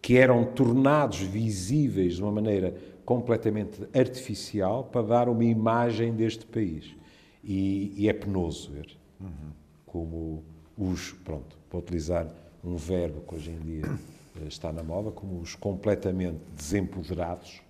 que 0.00 0.16
eram 0.16 0.44
tornados 0.44 1.18
visíveis 1.18 2.16
de 2.16 2.22
uma 2.22 2.30
maneira 2.30 2.74
completamente 3.04 3.82
artificial 3.94 4.84
para 4.84 5.02
dar 5.02 5.28
uma 5.28 5.44
imagem 5.44 6.12
deste 6.12 6.46
país. 6.46 6.94
E, 7.42 7.92
e 7.96 8.08
é 8.08 8.12
penoso 8.12 8.70
ver 8.70 8.96
uhum. 9.18 9.50
como 9.86 10.44
os, 10.76 11.12
pronto, 11.24 11.58
para 11.68 11.78
utilizar 11.78 12.28
um 12.62 12.76
verbo 12.76 13.22
que 13.22 13.34
hoje 13.34 13.50
em 13.50 13.58
dia 13.58 13.86
eh, 13.86 13.98
está 14.46 14.72
na 14.72 14.82
moda, 14.82 15.10
como 15.10 15.40
os 15.40 15.54
completamente 15.54 16.38
desempoderados, 16.56 17.60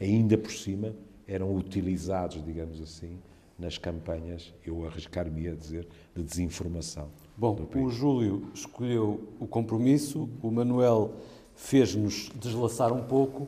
é? 0.00 0.04
ainda 0.04 0.36
por 0.36 0.50
cima 0.50 0.94
eram 1.26 1.54
utilizados, 1.54 2.44
digamos 2.44 2.80
assim, 2.80 3.18
nas 3.58 3.78
campanhas, 3.78 4.52
eu 4.66 4.86
arriscar-me 4.86 5.48
a 5.48 5.54
dizer, 5.54 5.86
de 6.16 6.22
desinformação. 6.22 7.08
Bom, 7.36 7.68
o 7.74 7.90
Júlio 7.90 8.50
escolheu 8.54 9.28
o 9.38 9.46
compromisso, 9.46 10.28
o 10.42 10.50
Manuel 10.50 11.12
fez-nos 11.54 12.30
deslaçar 12.34 12.92
um 12.92 13.02
pouco. 13.02 13.46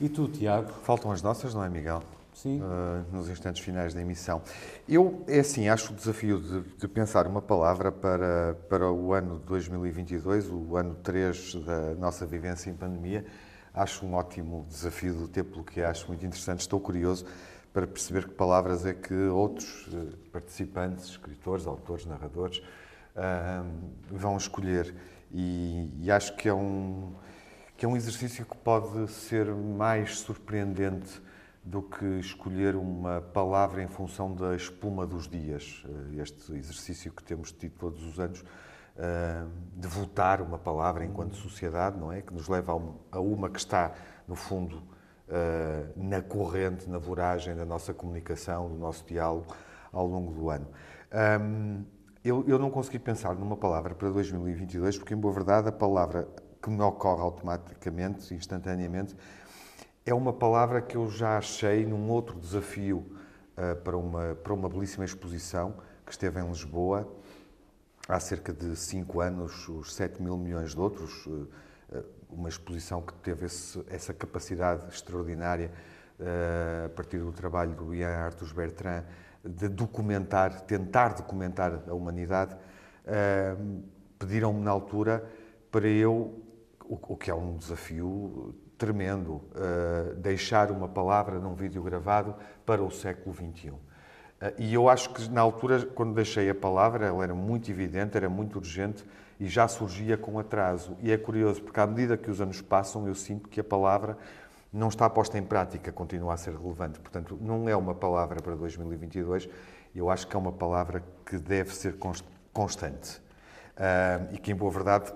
E 0.00 0.08
tu, 0.08 0.28
Tiago? 0.28 0.72
Faltam 0.82 1.10
as 1.10 1.22
nossas, 1.22 1.54
não 1.54 1.64
é, 1.64 1.68
Miguel? 1.68 2.02
Uh, 2.44 3.16
nos 3.16 3.30
instantes 3.30 3.62
finais 3.62 3.94
da 3.94 4.02
emissão. 4.02 4.42
Eu, 4.86 5.24
é 5.26 5.40
assim, 5.40 5.70
acho 5.70 5.94
o 5.94 5.96
desafio 5.96 6.38
de, 6.38 6.60
de, 6.76 6.86
pensar 6.86 7.26
uma 7.26 7.40
palavra 7.40 7.90
para, 7.90 8.54
para 8.68 8.92
o 8.92 9.14
ano 9.14 9.38
de 9.38 9.46
2022, 9.46 10.50
o 10.50 10.76
ano 10.76 10.94
3 10.96 11.54
da 11.64 11.94
nossa 11.94 12.26
vivência 12.26 12.68
em 12.68 12.74
pandemia. 12.74 13.24
Acho 13.72 14.04
um 14.04 14.12
ótimo 14.12 14.66
desafio 14.68 15.14
do 15.14 15.28
tempo 15.28 15.64
que 15.64 15.80
acho 15.80 16.08
muito 16.08 16.26
interessante. 16.26 16.60
Estou 16.60 16.78
curioso 16.78 17.24
para 17.72 17.86
perceber 17.86 18.26
que 18.26 18.34
palavras 18.34 18.84
é 18.84 18.92
que 18.92 19.14
outros 19.28 19.86
uh, 19.86 20.14
participantes, 20.30 21.06
escritores, 21.06 21.66
autores, 21.66 22.04
narradores, 22.04 22.58
uh, 22.58 23.66
vão 24.10 24.36
escolher. 24.36 24.94
E, 25.32 25.90
e 26.02 26.10
acho 26.10 26.36
que 26.36 26.50
é, 26.50 26.54
um, 26.54 27.14
que 27.78 27.86
é 27.86 27.88
um 27.88 27.96
exercício 27.96 28.44
que 28.44 28.56
pode 28.58 29.10
ser 29.10 29.46
mais 29.46 30.18
surpreendente 30.18 31.24
do 31.66 31.82
que 31.82 32.04
escolher 32.20 32.76
uma 32.76 33.20
palavra 33.20 33.82
em 33.82 33.88
função 33.88 34.32
da 34.32 34.54
espuma 34.54 35.04
dos 35.04 35.28
dias. 35.28 35.84
Eh, 35.84 36.22
este 36.22 36.52
exercício 36.54 37.10
que 37.10 37.24
temos 37.24 37.50
tido 37.50 37.72
todos 37.72 38.04
os 38.04 38.20
anos 38.20 38.44
eh, 38.96 39.44
de 39.74 39.88
votar 39.88 40.40
uma 40.40 40.58
palavra 40.58 41.04
enquanto 41.04 41.34
sociedade, 41.34 41.98
não 41.98 42.12
é? 42.12 42.22
Que 42.22 42.32
nos 42.32 42.46
leva 42.48 42.80
a 43.10 43.18
uma 43.18 43.50
que 43.50 43.58
está, 43.58 43.92
no 44.28 44.36
fundo, 44.36 44.80
eh, 45.28 45.86
na 45.96 46.22
corrente, 46.22 46.88
na 46.88 46.98
voragem 46.98 47.56
da 47.56 47.64
nossa 47.64 47.92
comunicação, 47.92 48.68
do 48.68 48.76
nosso 48.76 49.04
diálogo 49.04 49.52
ao 49.92 50.06
longo 50.06 50.32
do 50.32 50.48
ano. 50.48 50.68
Eu, 52.22 52.44
eu 52.46 52.58
não 52.58 52.70
consegui 52.70 52.98
pensar 52.98 53.34
numa 53.34 53.56
palavra 53.56 53.94
para 53.94 54.08
2022, 54.10 54.98
porque, 54.98 55.14
em 55.14 55.16
boa 55.16 55.32
verdade, 55.32 55.68
a 55.68 55.72
palavra 55.72 56.28
que 56.62 56.70
me 56.70 56.82
ocorre 56.82 57.22
automaticamente, 57.22 58.34
instantaneamente, 58.34 59.16
é 60.06 60.14
uma 60.14 60.32
palavra 60.32 60.80
que 60.80 60.96
eu 60.96 61.10
já 61.10 61.36
achei 61.36 61.84
num 61.84 62.08
outro 62.08 62.38
desafio 62.38 62.98
uh, 63.58 63.74
para, 63.82 63.96
uma, 63.96 64.36
para 64.36 64.54
uma 64.54 64.68
belíssima 64.68 65.04
exposição 65.04 65.74
que 66.06 66.12
esteve 66.12 66.40
em 66.40 66.46
Lisboa 66.46 67.12
há 68.08 68.20
cerca 68.20 68.52
de 68.52 68.76
cinco 68.76 69.20
anos, 69.20 69.68
os 69.68 69.92
7 69.96 70.22
mil 70.22 70.36
milhões 70.36 70.70
de 70.70 70.80
outros, 70.80 71.26
uh, 71.26 71.48
uma 72.30 72.48
exposição 72.48 73.02
que 73.02 73.12
teve 73.14 73.46
esse, 73.46 73.84
essa 73.88 74.14
capacidade 74.14 74.86
extraordinária 74.94 75.72
uh, 76.20 76.86
a 76.86 76.88
partir 76.90 77.18
do 77.18 77.32
trabalho 77.32 77.74
do 77.74 77.92
Ian 77.92 78.10
Arthur 78.10 78.54
Bertrand 78.54 79.02
de 79.44 79.68
documentar, 79.68 80.60
tentar 80.62 81.14
documentar 81.14 81.82
a 81.88 81.94
humanidade, 81.94 82.56
pediram-me 84.18 84.60
na 84.60 84.72
altura 84.72 85.24
para 85.70 85.86
eu, 85.86 86.42
o 86.84 87.16
que 87.16 87.30
é 87.30 87.34
um 87.34 87.56
desafio 87.56 88.56
tremendo, 88.78 89.42
deixar 90.18 90.70
uma 90.70 90.88
palavra 90.88 91.38
num 91.38 91.54
vídeo 91.54 91.82
gravado 91.82 92.34
para 92.64 92.82
o 92.82 92.90
século 92.90 93.34
XXI. 93.34 93.72
E 94.58 94.74
eu 94.74 94.88
acho 94.88 95.10
que 95.14 95.30
na 95.30 95.40
altura, 95.40 95.86
quando 95.86 96.14
deixei 96.14 96.50
a 96.50 96.54
palavra, 96.54 97.06
ela 97.06 97.24
era 97.24 97.34
muito 97.34 97.70
evidente, 97.70 98.16
era 98.16 98.28
muito 98.28 98.58
urgente 98.58 99.04
e 99.40 99.46
já 99.46 99.66
surgia 99.68 100.16
com 100.16 100.38
atraso. 100.38 100.96
E 101.00 101.10
é 101.10 101.16
curioso, 101.16 101.62
porque 101.62 101.80
à 101.80 101.86
medida 101.86 102.16
que 102.16 102.30
os 102.30 102.40
anos 102.40 102.60
passam, 102.60 103.06
eu 103.06 103.14
sinto 103.14 103.48
que 103.48 103.60
a 103.60 103.64
palavra 103.64 104.16
não 104.72 104.88
está 104.88 105.08
posta 105.08 105.38
em 105.38 105.42
prática, 105.42 105.90
continua 105.90 106.34
a 106.34 106.36
ser 106.36 106.54
relevante. 106.54 107.00
Portanto, 107.00 107.38
não 107.40 107.68
é 107.68 107.76
uma 107.76 107.94
palavra 107.94 108.42
para 108.42 108.54
2022, 108.54 109.48
eu 109.94 110.10
acho 110.10 110.26
que 110.26 110.36
é 110.36 110.38
uma 110.38 110.52
palavra 110.52 111.02
que 111.24 111.38
deve 111.38 111.74
ser 111.74 111.96
constante. 112.52 113.18
Uh, 113.76 114.34
e 114.34 114.38
que, 114.38 114.52
em 114.52 114.54
boa 114.54 114.70
verdade, 114.70 115.12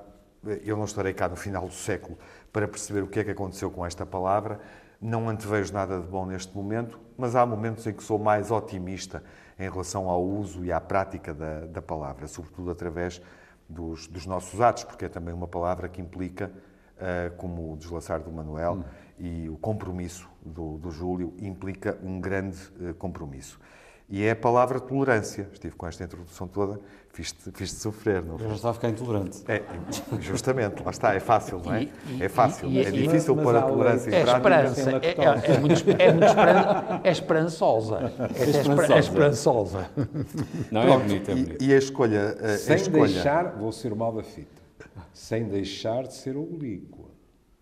eu 0.64 0.76
não 0.76 0.84
estarei 0.84 1.12
cá 1.12 1.28
no 1.28 1.36
final 1.36 1.66
do 1.66 1.74
século 1.74 2.18
para 2.52 2.66
perceber 2.66 3.02
o 3.02 3.06
que 3.06 3.20
é 3.20 3.24
que 3.24 3.30
aconteceu 3.30 3.70
com 3.70 3.84
esta 3.84 4.04
palavra. 4.04 4.60
Não 5.00 5.28
antevejo 5.28 5.72
nada 5.72 6.00
de 6.00 6.06
bom 6.06 6.26
neste 6.26 6.54
momento, 6.54 7.00
mas 7.16 7.34
há 7.34 7.46
momentos 7.46 7.86
em 7.86 7.92
que 7.92 8.02
sou 8.02 8.18
mais 8.18 8.50
otimista 8.50 9.22
em 9.58 9.70
relação 9.70 10.08
ao 10.08 10.22
uso 10.24 10.64
e 10.64 10.72
à 10.72 10.80
prática 10.80 11.32
da, 11.32 11.66
da 11.66 11.82
palavra, 11.82 12.26
sobretudo 12.26 12.70
através 12.70 13.20
dos, 13.68 14.06
dos, 14.08 14.26
nossos 14.26 14.60
atos, 14.60 14.84
porque 14.84 15.04
é 15.04 15.08
também 15.08 15.32
uma 15.32 15.46
palavra 15.46 15.88
que 15.88 16.00
implica, 16.00 16.50
uh, 16.96 17.34
como 17.36 17.72
o 17.72 17.76
deslaçar 17.76 18.20
do 18.20 18.32
Manuel 18.32 18.74
hum. 18.74 18.84
e 19.18 19.48
o 19.48 19.56
compromisso 19.56 20.28
do, 20.44 20.78
do 20.78 20.90
Júlio, 20.90 21.34
implica 21.38 21.98
um 22.02 22.20
grande 22.20 22.58
uh, 22.80 22.94
compromisso. 22.94 23.60
E 24.10 24.24
é 24.24 24.32
a 24.32 24.36
palavra 24.36 24.80
tolerância. 24.80 25.48
Estive 25.52 25.76
com 25.76 25.86
esta 25.86 26.02
introdução 26.02 26.48
toda, 26.48 26.80
fiz-te 27.10 27.52
fiz 27.54 27.70
sofrer. 27.70 28.24
Não 28.24 28.36
Eu 28.38 28.48
já 28.48 28.54
estava 28.56 28.70
a 28.70 28.74
ficar 28.74 28.88
intolerante. 28.88 29.44
É, 29.46 29.62
justamente, 30.20 30.82
lá 30.82 30.90
está, 30.90 31.14
é 31.14 31.20
fácil, 31.20 31.62
não 31.64 31.72
é? 31.72 31.88
É 32.18 32.28
fácil. 32.28 32.68
E, 32.68 32.78
e, 32.78 32.84
é 32.84 32.90
difícil 32.90 33.36
pôr 33.36 33.54
a 33.54 33.62
tolerância 33.62 34.10
é 34.10 34.20
em 34.20 34.24
prática. 34.24 34.36
Esperança, 34.36 34.90
é, 34.90 35.06
é, 35.06 35.54
é, 35.54 35.58
muito, 35.60 36.02
é, 36.02 36.12
muito 36.12 36.26
esperan, 36.26 37.00
é 37.04 37.10
esperançosa. 37.10 38.12
É, 38.34 38.42
esperançosa. 38.42 38.94
É 38.94 38.98
esperançosa. 38.98 39.90
Não, 40.72 40.82
Pronto, 40.82 41.02
é 41.02 41.06
bonito, 41.06 41.30
é 41.30 41.34
bonito. 41.34 41.62
E, 41.62 41.68
e 41.68 41.74
a 41.74 41.78
escolha... 41.78 42.36
A, 42.40 42.58
Sem 42.58 42.76
escolha... 42.76 43.12
deixar, 43.12 43.52
vou 43.56 43.70
ser 43.70 43.92
o 43.92 43.96
mal 43.96 44.12
da 44.12 44.24
fita, 44.24 44.60
sem 45.14 45.44
deixar 45.44 46.02
de 46.02 46.14
ser 46.14 46.36
oblíqua. 46.36 47.10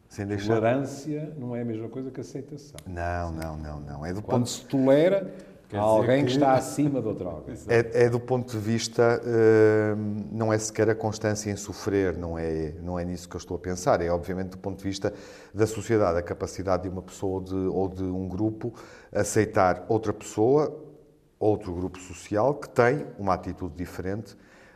Sem 0.09 0.27
deixar... 0.27 0.55
Tolerância 0.55 1.31
não 1.37 1.55
é 1.55 1.61
a 1.61 1.65
mesma 1.65 1.91
coisa 1.91 2.11
que 2.11 2.21
aceitação. 2.21 2.81
Não, 2.87 3.31
não, 3.31 3.59
não, 3.59 3.81
não. 3.81 4.07
É 4.07 4.15
do 4.15 4.23
Quando 4.23 4.41
ponto... 4.41 4.49
se 4.49 4.65
tolera 4.65 5.31
Há 5.73 5.81
alguém 5.81 6.25
que... 6.25 6.27
que... 6.27 6.33
está 6.33 6.55
acima 6.55 7.01
de 7.01 7.09
outra 7.09 7.29
alguém. 7.29 7.55
É, 7.69 8.05
é, 8.05 8.09
do 8.09 8.19
ponto 8.19 8.53
de 8.53 8.59
vista, 8.59 9.21
uh, 9.23 9.97
não 10.33 10.53
é 10.53 10.59
sequer 10.59 10.89
a 10.89 10.95
constância 10.95 11.51
em 11.51 11.57
sofrer, 11.57 12.17
não 12.17 12.39
é, 12.39 12.73
não 12.83 12.99
é 12.99 13.05
nisso 13.05 13.29
que 13.29 13.37
eu 13.37 13.39
estou 13.39 13.57
a 13.57 13.61
pensar, 13.61 14.01
é 14.01 14.11
obviamente 14.11 14.51
do 14.51 14.59
ponto 14.59 14.79
de 14.79 14.85
vista 14.85 15.13
da 15.53 15.67
sociedade, 15.67 16.19
a 16.19 16.23
capacidade 16.23 16.85
de 16.85 16.89
uma 16.89 17.03
pessoa 17.03 17.43
de, 17.43 17.55
ou 17.55 17.89
de 17.89 18.05
um 18.05 18.29
grupo 18.29 18.73
aceitar 19.13 19.85
outra 19.89 20.13
pessoa, 20.13 20.75
outro 21.39 21.73
grupo 21.75 21.99
social 21.99 22.55
que 22.55 22.69
tem 22.69 23.07
uma 23.19 23.35
atitude 23.35 23.75
diferente 23.77 24.35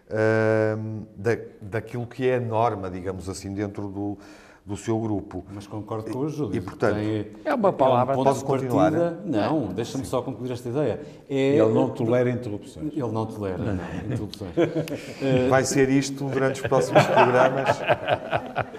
uh, 0.08 1.06
da, 1.16 1.38
daquilo 1.60 2.06
que 2.06 2.28
é 2.28 2.36
a 2.36 2.40
norma, 2.40 2.90
digamos 2.90 3.28
assim, 3.28 3.54
dentro 3.54 3.88
do, 3.88 4.18
do 4.64 4.76
seu 4.76 4.98
grupo. 4.98 5.44
Mas 5.52 5.66
concordo 5.66 6.10
com 6.10 6.20
o 6.20 6.28
Júlio. 6.28 6.56
E, 6.56 6.60
portanto, 6.60 6.94
tem, 6.94 7.26
é 7.44 7.54
uma 7.54 7.72
palavra... 7.72 8.14
É 8.14 8.18
um 8.18 8.24
posso 8.24 8.44
continuar? 8.44 8.92
Partida, 8.92 9.20
não, 9.24 9.66
deixa-me 9.66 10.04
só 10.04 10.22
concluir 10.22 10.52
esta 10.52 10.68
ideia. 10.68 11.00
É, 11.28 11.56
ele 11.56 11.72
não 11.72 11.88
tolera 11.88 12.30
interrupções. 12.30 12.92
Ele 12.92 13.12
não 13.12 13.26
tolera 13.26 13.58
não, 13.58 14.06
interrupções. 14.06 14.52
Vai 15.50 15.64
ser 15.64 15.88
isto 15.88 16.24
durante 16.24 16.60
os 16.60 16.66
próximos 16.66 17.04
programas. 17.06 17.80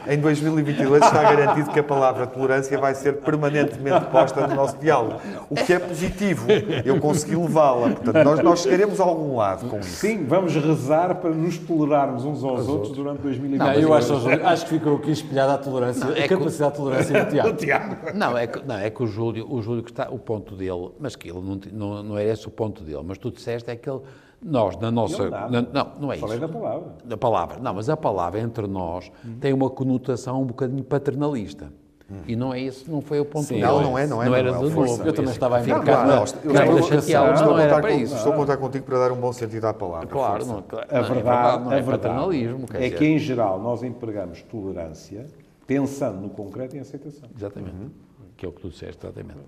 Em 0.08 0.18
2022 0.20 1.04
está 1.04 1.24
garantido 1.24 1.72
que 1.72 1.80
a 1.80 1.84
palavra 1.84 2.28
tolerância 2.28 2.78
vai 2.78 2.94
ser 2.94 3.22
permanentemente 3.22 4.06
posta 4.06 4.46
no 4.48 4.56
nosso 4.56 4.78
diálogo. 4.78 5.20
O 5.50 5.56
que 5.56 5.74
é 5.74 5.80
positivo. 5.80 6.48
Eu 6.84 7.00
consegui 7.00 7.36
levá-la. 7.36 7.90
Portanto, 7.90 8.24
nós, 8.24 8.40
nós 8.42 8.62
chegaremos 8.62 9.00
a 9.00 9.04
algum 9.04 9.38
lado 9.38 9.68
com 9.70 9.80
isso. 9.80 9.90
Sim, 9.90 10.26
vamos 10.26 10.56
rezar 10.56 11.16
para 11.16 11.30
nos 11.30 11.58
tolerarmos 11.58 12.26
uns 12.26 12.44
aos 12.44 12.44
outros, 12.44 12.68
outros, 12.68 12.96
durante 12.96 13.22
2022. 13.22 13.76
Não, 13.76 13.82
eu 13.82 13.94
acho, 13.94 14.14
acho 14.46 14.66
que 14.66 14.70
ficou 14.70 14.98
aqui 14.98 15.12
espelhado 15.12 15.54
a 15.54 15.58
tolerância, 15.58 15.73
não, 15.82 16.12
é 16.16 16.24
a 16.24 16.30
capacidade 16.30 16.72
de 16.72 16.78
tolerância 16.78 17.26
do 17.26 17.32
Tiago. 17.32 17.54
Tiago. 17.58 18.18
Não, 18.18 18.38
é 18.38 18.48
que, 18.48 18.66
não, 18.66 18.76
é 18.76 18.90
que 18.90 19.04
o 19.04 19.08
Júlio, 19.08 19.52
o 19.52 19.62
Júlio 19.62 19.84
que 19.84 19.92
está, 19.92 20.10
o 20.10 20.20
ponto 20.20 20.56
dele, 20.56 20.92
mas 21.00 21.16
que 21.16 21.30
ele 21.30 21.42
não, 21.42 21.60
não, 21.72 22.04
não 22.04 22.18
é 22.18 22.26
esse 22.26 22.48
o 22.48 22.52
ponto 22.52 22.84
dele, 22.84 23.04
mas 23.06 23.18
tu 23.18 23.32
disseste 23.32 23.70
é 23.70 23.76
que 23.76 23.90
ele, 23.90 24.02
nós, 24.44 24.78
na 24.78 24.92
nossa... 24.92 25.30
Na, 25.30 25.50
não, 25.50 25.92
não 26.00 26.12
é 26.12 26.18
Falei 26.18 26.38
isso. 26.38 26.48
da 26.48 26.54
palavra. 26.54 26.92
Da 27.06 27.18
palavra. 27.18 27.60
Não, 27.60 27.74
mas 27.74 27.90
a 27.90 27.96
palavra 27.96 28.40
entre 28.40 28.68
nós 28.68 29.12
hum. 29.26 29.38
tem 29.40 29.54
uma 29.54 29.70
conotação 29.70 30.42
um 30.42 30.46
bocadinho 30.46 30.84
paternalista. 30.84 31.72
Hum. 32.12 32.22
E 32.28 32.36
não 32.36 32.54
é 32.54 32.62
esse, 32.62 32.90
não 32.90 33.02
foi 33.02 33.20
o 33.20 33.26
ponto 33.26 33.46
Sim, 33.46 33.62
Não, 33.62 33.82
não 33.82 33.98
é, 33.98 34.06
não 34.06 34.22
é. 34.22 34.26
Não, 34.26 34.36
era 34.36 34.52
não 34.52 34.66
é 34.66 34.70
de 34.70 34.76
novo. 34.76 35.04
Eu 35.04 35.14
também 35.14 35.32
estava 35.32 35.58
a 35.58 35.64
embarcar. 35.64 36.06
Não, 36.06 36.08
não, 36.08 36.16
não, 36.16 36.24
estou, 36.24 36.52
estou, 36.52 36.62
a 36.62 36.66
contar 36.66 37.92
estou 37.92 38.34
a 38.34 38.36
contar 38.36 38.58
contigo 38.58 38.86
para 38.86 39.00
dar 39.00 39.12
um 39.12 39.16
bom 39.16 39.32
sentido 39.32 39.66
à 39.66 39.74
palavra. 39.74 40.08
Claro, 40.08 40.46
não, 40.46 40.62
claro, 40.62 40.88
a 40.90 41.02
verdade, 41.02 41.64
não 41.64 41.72
é, 41.72 41.80
a 41.80 41.84
paternalismo. 41.84 42.66
é 42.74 42.90
que, 42.90 43.06
em 43.06 43.18
geral, 43.18 43.60
nós 43.60 43.84
empregamos 43.84 44.42
tolerância 44.44 45.26
pensando 45.66 46.22
no 46.22 46.30
concreto 46.30 46.76
e 46.76 46.80
em 46.80 46.82
aceitação. 46.82 47.30
Exatamente. 47.36 47.76
Uhum. 47.76 47.90
Que 48.36 48.46
é 48.46 48.50
o 48.50 48.52
que 48.52 48.62
tu 48.62 48.70
disseste, 48.70 49.06
exatamente. 49.06 49.40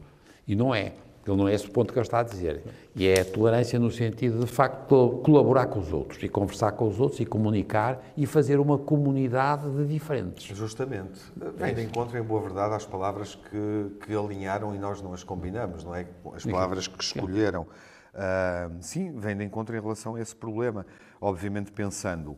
E 0.47 0.55
não 0.55 0.73
é. 0.73 0.93
Ele 1.27 1.37
não 1.37 1.47
é 1.47 1.55
esse 1.55 1.67
ponto 1.67 1.91
que 1.91 1.97
ele 1.97 2.05
está 2.05 2.19
a 2.19 2.23
dizer. 2.23 2.61
E 2.95 3.07
é 3.07 3.21
a 3.21 3.25
tolerância 3.25 3.79
no 3.79 3.89
sentido 3.89 4.39
de, 4.39 4.45
de 4.45 4.51
facto, 4.51 5.21
colaborar 5.23 5.65
com 5.65 5.79
os 5.79 5.91
outros 5.91 6.21
e 6.21 6.29
conversar 6.29 6.73
com 6.73 6.87
os 6.87 6.99
outros 6.99 7.19
e 7.19 7.25
comunicar 7.25 7.99
e 8.15 8.27
fazer 8.27 8.59
uma 8.59 8.77
comunidade 8.77 9.67
de 9.71 9.87
diferentes. 9.87 10.55
Justamente. 10.55 11.19
Vem 11.57 11.73
de 11.73 11.81
encontro, 11.81 12.15
em 12.15 12.21
boa 12.21 12.41
verdade, 12.41 12.75
às 12.75 12.85
palavras 12.85 13.33
que, 13.33 14.05
que 14.05 14.15
alinharam 14.15 14.75
e 14.75 14.77
nós 14.77 15.01
não 15.01 15.13
as 15.13 15.23
combinamos, 15.23 15.83
não 15.83 15.95
é? 15.95 16.05
As 16.35 16.45
palavras 16.45 16.87
que 16.87 17.03
escolheram. 17.03 17.63
Uh, 17.63 18.77
sim, 18.79 19.11
vem 19.17 19.35
de 19.35 19.43
encontro 19.43 19.75
em 19.75 19.81
relação 19.81 20.15
a 20.15 20.21
esse 20.21 20.35
problema. 20.35 20.85
Obviamente 21.19 21.71
pensando 21.71 22.37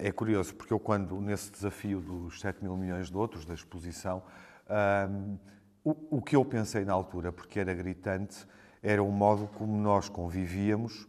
é 0.00 0.12
curioso, 0.12 0.54
porque 0.54 0.72
eu, 0.72 0.78
quando, 0.78 1.20
nesse 1.20 1.50
desafio 1.50 2.00
dos 2.00 2.40
7 2.40 2.62
mil 2.62 2.76
milhões 2.76 3.10
de 3.10 3.16
outros, 3.16 3.44
da 3.44 3.54
exposição, 3.54 4.22
um, 5.10 5.38
o, 5.82 6.18
o, 6.18 6.22
que 6.22 6.36
eu 6.36 6.44
pensei 6.44 6.84
na 6.84 6.92
altura, 6.92 7.32
porque 7.32 7.58
era 7.58 7.72
gritante, 7.72 8.46
era 8.82 9.02
o 9.02 9.10
modo 9.10 9.48
como 9.54 9.76
nós 9.76 10.08
convivíamos 10.08 11.08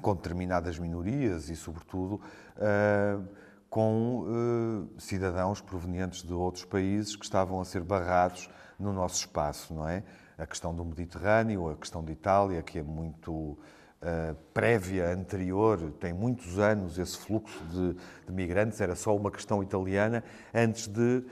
com 0.00 0.14
determinadas 0.14 0.78
minorias 0.78 1.48
e, 1.48 1.56
sobretudo, 1.56 2.20
uh, 2.56 3.26
com 3.68 4.22
uh, 4.22 5.00
cidadãos 5.00 5.60
provenientes 5.60 6.22
de 6.22 6.32
outros 6.32 6.64
países 6.64 7.16
que 7.16 7.24
estavam 7.24 7.60
a 7.60 7.64
ser 7.64 7.82
barrados 7.82 8.48
no 8.78 8.92
nosso 8.92 9.16
espaço, 9.20 9.74
não 9.74 9.88
é? 9.88 10.04
A 10.38 10.46
questão 10.46 10.74
do 10.74 10.84
Mediterrâneo, 10.84 11.68
a 11.68 11.76
questão 11.76 12.04
de 12.04 12.12
Itália, 12.12 12.62
que 12.62 12.78
é 12.78 12.82
muito 12.82 13.58
uh, 14.02 14.34
prévia, 14.52 15.10
anterior, 15.12 15.92
tem 16.00 16.12
muitos 16.12 16.58
anos, 16.58 16.98
esse 16.98 17.18
fluxo 17.18 17.62
de, 17.64 17.94
de 18.26 18.32
migrantes, 18.32 18.80
era 18.80 18.94
só 18.94 19.14
uma 19.14 19.30
questão 19.30 19.62
italiana, 19.62 20.22
antes 20.54 20.86
de, 20.86 21.24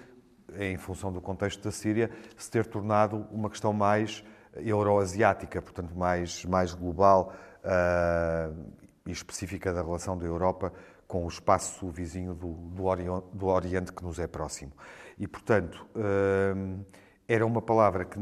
em 0.59 0.77
função 0.77 1.13
do 1.13 1.21
contexto 1.21 1.63
da 1.63 1.71
Síria, 1.71 2.11
se 2.37 2.51
ter 2.51 2.67
tornado 2.67 3.27
uma 3.31 3.51
questão 3.51 3.73
mais 3.73 4.25
euroasiática, 4.57 5.61
portanto 5.61 5.95
mais, 5.97 6.45
mais 6.45 6.75
global 6.75 7.35
uh, 7.65 8.73
e 9.07 9.11
específica 9.11 9.73
da 9.73 9.83
relação 9.83 10.17
da 10.17 10.25
Europa 10.25 10.73
com 11.07 11.25
o 11.25 11.29
espaço 11.29 11.89
vizinho 11.91 12.35
do, 12.35 12.53
do, 12.53 12.85
Oriente, 12.85 13.27
do 13.33 13.47
Oriente 13.47 13.93
que 13.93 14.03
nos 14.03 14.19
é 14.19 14.27
próximo. 14.27 14.73
E, 15.19 15.29
portanto, 15.29 15.87
uh, 15.95 16.85
era 17.27 17.45
uma 17.45 17.63
palavra 17.63 18.05
que, 18.05 18.19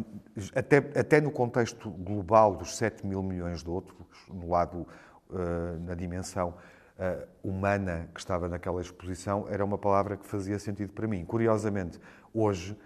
até, 0.55 0.77
até 0.77 1.21
no 1.21 1.31
contexto 1.31 1.91
global 1.91 2.57
dos 2.57 2.77
7 2.77 3.07
mil 3.07 3.23
milhões 3.23 3.63
de 3.63 3.69
outros, 3.69 3.97
no 4.29 4.49
lado, 4.51 4.87
uh, 5.29 5.79
na 5.81 5.95
dimensão 5.95 6.51
uh, 6.51 7.27
humana 7.43 8.09
que 8.15 8.21
estava 8.21 8.49
naquela 8.49 8.81
exposição, 8.81 9.47
era 9.49 9.65
uma 9.65 9.77
palavra 9.77 10.17
que 10.17 10.27
fazia 10.27 10.59
sentido 10.59 10.93
para 10.93 11.07
mim. 11.09 11.25
Curiosamente, 11.25 11.99
hoje 12.33 12.79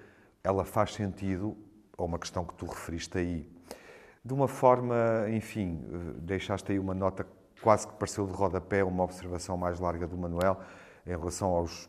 ela 0.42 0.64
faz 0.64 0.94
sentido 0.94 1.56
a 1.98 2.02
uma 2.02 2.18
questão 2.18 2.44
que 2.44 2.54
tu 2.54 2.66
referiste 2.66 3.18
aí. 3.18 3.50
De 4.24 4.32
uma 4.32 4.48
forma, 4.48 4.96
enfim, 5.28 5.84
uh, 5.86 6.20
deixaste 6.20 6.72
aí 6.72 6.78
uma 6.78 6.94
nota 6.94 7.26
quase 7.62 7.86
que 7.86 7.94
pareceu 7.94 8.26
de 8.26 8.32
rodapé, 8.32 8.82
uma 8.82 9.04
observação 9.04 9.56
mais 9.56 9.78
larga 9.80 10.06
do 10.06 10.16
Manuel 10.16 10.60
em 11.06 11.10
relação 11.10 11.48
aos 11.50 11.88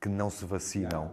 que 0.00 0.08
não 0.08 0.28
se 0.28 0.44
vacinam. 0.44 1.12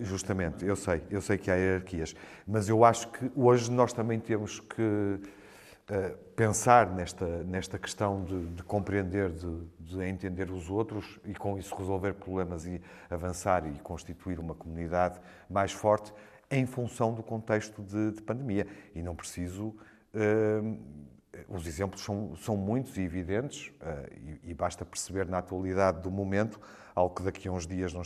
Justamente, 0.00 0.64
eu 0.64 0.76
sei, 0.76 1.02
eu 1.10 1.20
sei 1.20 1.36
que 1.36 1.50
há 1.50 1.54
hierarquias, 1.54 2.14
mas 2.46 2.68
eu 2.68 2.84
acho 2.84 3.08
que 3.08 3.30
hoje 3.34 3.70
nós 3.70 3.92
também 3.92 4.20
temos 4.20 4.60
que 4.60 4.82
uh, 4.82 6.16
pensar 6.36 6.90
nesta, 6.90 7.26
nesta 7.44 7.78
questão 7.78 8.22
de, 8.24 8.46
de 8.46 8.62
compreender, 8.62 9.30
de, 9.30 9.66
de, 9.78 10.02
entender 10.04 10.50
os 10.50 10.70
outros 10.70 11.18
e 11.24 11.34
com 11.34 11.58
isso 11.58 11.74
resolver 11.74 12.14
problemas 12.14 12.66
e 12.66 12.80
avançar 13.08 13.66
e 13.66 13.78
constituir 13.80 14.38
uma 14.38 14.54
comunidade 14.54 15.20
mais 15.48 15.72
forte 15.72 16.12
em 16.50 16.66
função 16.66 17.12
do 17.12 17.22
contexto 17.22 17.82
de, 17.82 18.12
de 18.12 18.22
pandemia. 18.22 18.66
E 18.94 19.02
não 19.02 19.16
preciso 19.16 19.68
uh, 20.14 20.78
os 21.48 21.66
exemplos 21.66 22.02
são, 22.02 22.34
são 22.36 22.56
muitos 22.56 22.96
e 22.96 23.02
evidentes 23.02 23.72
e, 24.44 24.50
e, 24.50 24.54
basta 24.54 24.84
perceber 24.84 25.26
na 25.26 25.38
atualidade 25.38 26.00
do 26.02 26.10
momento, 26.10 26.60
algo 26.94 27.14
que 27.14 27.22
daqui 27.22 27.48
a 27.48 27.52
uns 27.52 27.66
dias 27.66 27.92
não, 27.92 28.02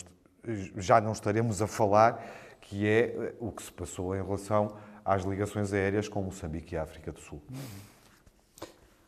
já 0.77 1.01
não 1.01 1.13
estaremos 1.13 1.61
a 1.63 1.67
falar, 1.67 2.25
que 2.61 2.89
é 2.89 3.35
o 3.41 3.51
que 3.51 3.63
se 3.63 3.73
passou 3.73 4.15
em 4.15 4.23
relação 4.23 4.75
às 5.05 5.23
ligações 5.23 5.73
aéreas 5.73 6.09
com 6.09 6.23
Moçambique 6.23 6.75
e 6.75 6.79
a 6.79 6.83
África 6.83 7.13
do 7.13 7.21
Sul. 7.21 7.41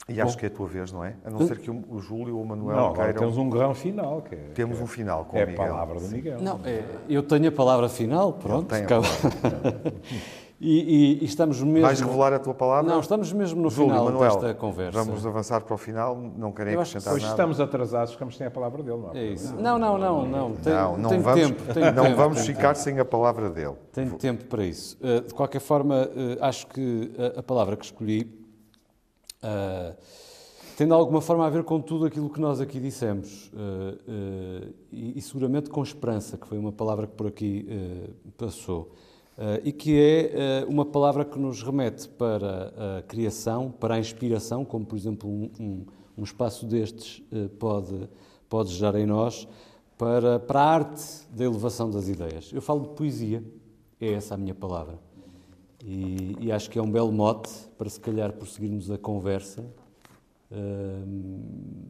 E 0.09 0.20
acho 0.20 0.35
Bom. 0.35 0.38
que 0.38 0.46
é 0.46 0.49
a 0.49 0.53
tua 0.53 0.68
vez, 0.68 0.92
não 0.92 1.05
é? 1.05 1.16
A 1.25 1.31
não 1.31 1.44
ser 1.49 1.59
que 1.59 1.68
o 1.68 1.99
Júlio 1.99 2.37
ou 2.37 2.42
o 2.42 2.46
Manuel 2.46 2.77
não, 2.77 2.92
queiram... 2.92 3.14
temos 3.14 3.37
um 3.37 3.51
grão 3.51 3.75
final. 3.75 4.22
Que 4.22 4.37
é, 4.37 4.38
temos 4.55 4.77
que 4.77 4.85
um 4.85 4.87
final 4.87 5.25
com 5.25 5.37
é 5.37 5.44
o 5.44 5.49
Miguel. 5.49 5.64
É 5.64 5.66
a 5.66 5.70
palavra 5.70 6.01
do 6.01 6.09
Miguel. 6.09 6.40
Não, 6.40 6.61
é, 6.64 6.85
eu 7.09 7.25
tenho 7.25 7.49
a 7.49 7.53
palavra 7.53 7.88
final, 7.88 8.33
pronto. 8.35 8.72
Ele 8.72 8.87
tem 8.87 8.96
a 8.96 9.01
e, 10.60 11.18
e, 11.18 11.22
e, 11.22 11.24
estamos 11.24 11.62
mesmo... 11.62 11.82
Vais 11.82 12.00
revelar 12.00 12.32
a 12.32 12.38
tua 12.38 12.54
palavra? 12.54 12.90
Não, 12.90 13.00
estamos 13.00 13.32
mesmo 13.32 13.60
no 13.60 13.70
Júlio, 13.70 13.90
final 13.90 14.04
Manuel, 14.06 14.36
desta 14.36 14.54
conversa. 14.54 15.04
Vamos 15.04 15.26
avançar 15.26 15.62
para 15.62 15.74
o 15.74 15.78
final, 15.78 16.16
não 16.16 16.52
querem 16.52 16.74
acrescentar 16.74 17.14
hoje 17.14 17.24
nada. 17.24 17.34
estamos 17.34 17.60
atrasados, 17.60 18.12
ficamos 18.12 18.36
sem 18.36 18.46
a 18.46 18.50
palavra 18.50 18.82
dele, 18.82 18.98
não 18.98 19.12
é? 19.12 19.18
é 19.18 19.32
isso. 19.32 19.54
Não, 19.54 19.78
não, 19.78 19.98
não, 19.98 20.26
não. 20.26 20.52
Tem, 20.54 20.72
não, 20.72 20.96
não 20.96 21.10
tem 21.10 21.20
vamos, 21.20 21.40
tempo. 21.40 21.74
Tem 21.74 21.92
não 21.92 22.04
tempo, 22.04 22.16
vamos 22.16 22.36
tem 22.38 22.46
ficar 22.46 22.74
tempo. 22.74 22.84
sem 22.84 22.98
a 22.98 23.04
palavra 23.04 23.50
dele. 23.50 23.74
Tenho 23.92 24.14
tempo 24.14 24.44
para 24.46 24.64
isso. 24.64 24.96
Uh, 25.00 25.26
de 25.26 25.34
qualquer 25.34 25.60
forma, 25.60 26.06
uh, 26.06 26.44
acho 26.44 26.66
que 26.68 27.12
a, 27.36 27.40
a, 27.40 27.42
palavra 27.42 27.76
que 27.76 27.84
escolhi... 27.84 28.22
Uh, 29.42 29.94
tem 30.76 30.86
de 30.86 30.92
alguma 30.92 31.22
forma 31.22 31.46
a 31.46 31.48
ver 31.48 31.64
com 31.64 31.80
tudo 31.80 32.04
aquilo 32.04 32.28
que 32.28 32.38
nós 32.38 32.60
aqui 32.60 32.78
dissemos 32.78 33.50
uh, 33.54 33.56
uh, 33.56 34.74
e, 34.92 35.18
e, 35.18 35.22
seguramente 35.22 35.70
com 35.70 35.82
esperança, 35.82 36.36
que 36.36 36.46
foi 36.46 36.58
uma 36.58 36.70
palavra 36.70 37.06
que 37.06 37.14
por 37.14 37.26
aqui 37.26 37.66
uh, 37.66 38.30
passou, 38.32 38.92
e 39.62 39.72
que 39.72 39.99
é 39.99 40.64
uma 40.68 40.85
palavra 40.85 41.25
que 41.25 41.38
nos 41.38 41.62
remete 41.62 42.09
para 42.09 42.99
a 42.99 43.03
criação, 43.03 43.70
para 43.70 43.94
a 43.96 43.99
inspiração, 43.99 44.64
como 44.64 44.87
por 44.87 44.96
exemplo 44.96 45.29
um, 45.29 45.51
um, 45.61 45.87
um 46.18 46.22
espaço 46.25 46.64
destes 46.66 47.22
pode, 47.59 48.09
pode 48.49 48.72
gerar 48.75 48.99
em 48.99 49.07
nós, 49.07 49.46
para, 49.99 50.38
para 50.38 50.61
a 50.61 50.75
arte 50.75 51.05
da 51.31 51.44
elevação 51.44 51.90
das 51.90 52.09
ideias. 52.09 52.51
Eu 52.53 52.62
falo 52.62 52.81
de 52.81 52.88
poesia, 52.88 53.44
é 54.01 54.12
essa 54.12 54.35
a 54.35 54.37
minha 54.37 54.55
palavra. 54.55 54.99
E, 55.85 56.37
e 56.40 56.51
acho 56.53 56.70
que 56.70 56.79
é 56.79 56.83
um 56.83 56.90
belo 56.90 57.12
mote 57.12 57.51
para 57.77 57.88
se 57.88 58.01
calhar 58.01 58.33
prosseguirmos 58.33 58.90
a 58.90 58.99
conversa 58.99 59.64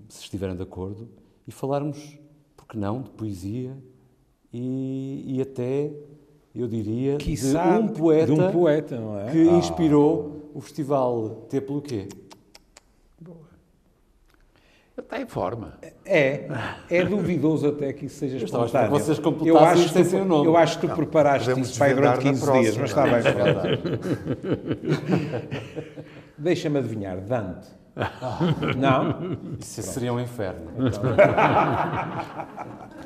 se 0.09 0.23
estiverem 0.23 0.57
de 0.57 0.63
acordo, 0.63 1.09
e 1.47 1.53
falarmos, 1.53 2.19
porque 2.57 2.77
não, 2.77 3.03
de 3.03 3.11
poesia 3.11 3.77
e, 4.53 5.25
e 5.27 5.41
até, 5.41 5.93
eu 6.61 6.69
diria, 6.69 7.16
Quiçá, 7.16 7.79
de 7.79 7.79
um 7.79 7.88
poeta, 7.88 8.27
de 8.27 8.33
um 8.40 8.51
poeta 8.51 9.01
é? 9.27 9.31
que 9.31 9.49
ah. 9.49 9.53
inspirou 9.53 10.51
o 10.55 10.61
festival 10.61 11.47
T 11.49 11.61
pelo 11.61 11.83
quê? 11.83 12.09
Ele 14.97 15.05
está 15.05 15.21
em 15.21 15.27
forma. 15.27 15.75
É, 16.07 16.49
é 16.88 17.05
duvidoso 17.05 17.69
até 17.69 17.92
que 17.92 18.07
isso 18.07 18.19
seja 18.19 18.42
espontâneo. 18.42 18.88
vocês 18.88 19.21
eu 19.45 19.59
acho 19.59 19.92
que 19.92 20.05
tu, 20.05 20.25
nome. 20.25 20.47
Eu 20.47 20.57
acho 20.57 20.79
que 20.79 20.88
tu 20.88 20.95
preparaste 20.95 21.51
Podemos 21.51 21.69
isso 21.69 21.79
para 21.79 21.95
durante 21.95 22.21
15 22.21 22.40
próxima, 22.40 22.62
dias, 22.62 22.79
mas 22.79 22.88
está 22.88 23.03
bem. 23.03 23.21
Deixa-me 26.38 26.79
adivinhar, 26.79 27.21
Dante. 27.21 27.69
Não? 28.79 29.37
Isso 29.61 29.83
seria 29.83 30.14
um 30.14 30.21
inferno. 30.21 30.71
Então. 30.79 31.03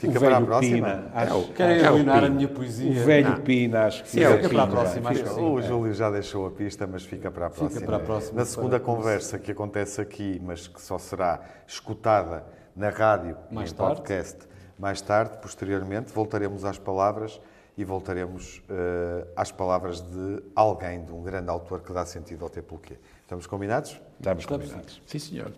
Fica 0.00 0.18
o 0.18 0.20
para 0.20 0.38
a 0.38 0.40
próxima. 0.40 0.76
Pina, 0.76 1.10
acho, 1.12 1.52
Querem 1.52 1.78
é 1.78 1.86
arruinar 1.86 2.24
a 2.24 2.30
minha 2.30 2.48
poesia? 2.48 2.90
O 2.90 3.04
velho 3.04 3.40
Pina, 3.42 3.84
acho 3.84 4.02
que 4.02 4.08
Sim, 4.08 4.24
fica 4.24 4.48
para 4.48 4.62
a 4.62 4.66
próxima. 4.66 5.10
Que 5.10 5.28
sim. 5.28 5.40
O 5.44 5.60
Júlio 5.60 5.92
já 5.92 6.10
deixou 6.10 6.46
a 6.46 6.50
pista, 6.50 6.86
mas 6.86 7.04
fica 7.04 7.30
para 7.30 7.46
a 7.46 7.50
próxima. 7.50 7.70
Fica 7.70 7.84
para 7.84 7.96
a 7.96 8.00
próxima. 8.00 8.38
Na 8.38 8.46
segunda 8.46 8.80
conversa 8.80 9.38
que 9.38 9.52
acontece 9.52 10.00
aqui, 10.00 10.40
mas 10.42 10.66
que 10.66 10.80
só 10.80 10.96
será 10.96 11.40
escutada 11.66 12.46
na 12.74 12.88
rádio 12.88 13.36
mais 13.50 13.70
e 13.70 13.74
em 13.74 13.76
tarde. 13.76 13.96
podcast 13.96 14.38
mais 14.78 15.02
tarde, 15.02 15.36
posteriormente, 15.42 16.10
voltaremos 16.10 16.64
às 16.64 16.78
palavras 16.78 17.38
e 17.76 17.84
voltaremos 17.84 18.62
uh, 18.70 19.28
às 19.36 19.52
palavras 19.52 20.00
de 20.00 20.42
alguém, 20.56 21.04
de 21.04 21.12
um 21.12 21.22
grande 21.22 21.50
autor 21.50 21.82
que 21.82 21.92
dá 21.92 22.06
sentido 22.06 22.42
ao 22.44 22.48
tempo 22.48 22.78
quê. 22.78 22.96
Estamos 23.20 23.46
combinados? 23.46 24.00
Estamos 24.18 24.46
combinados. 24.46 25.02
Sim, 25.04 25.18
senhor. 25.18 25.52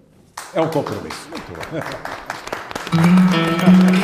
É 0.52 0.60
um 0.60 0.68
compromisso. 0.68 1.28
Muito 1.30 1.52
bem. 1.70 1.82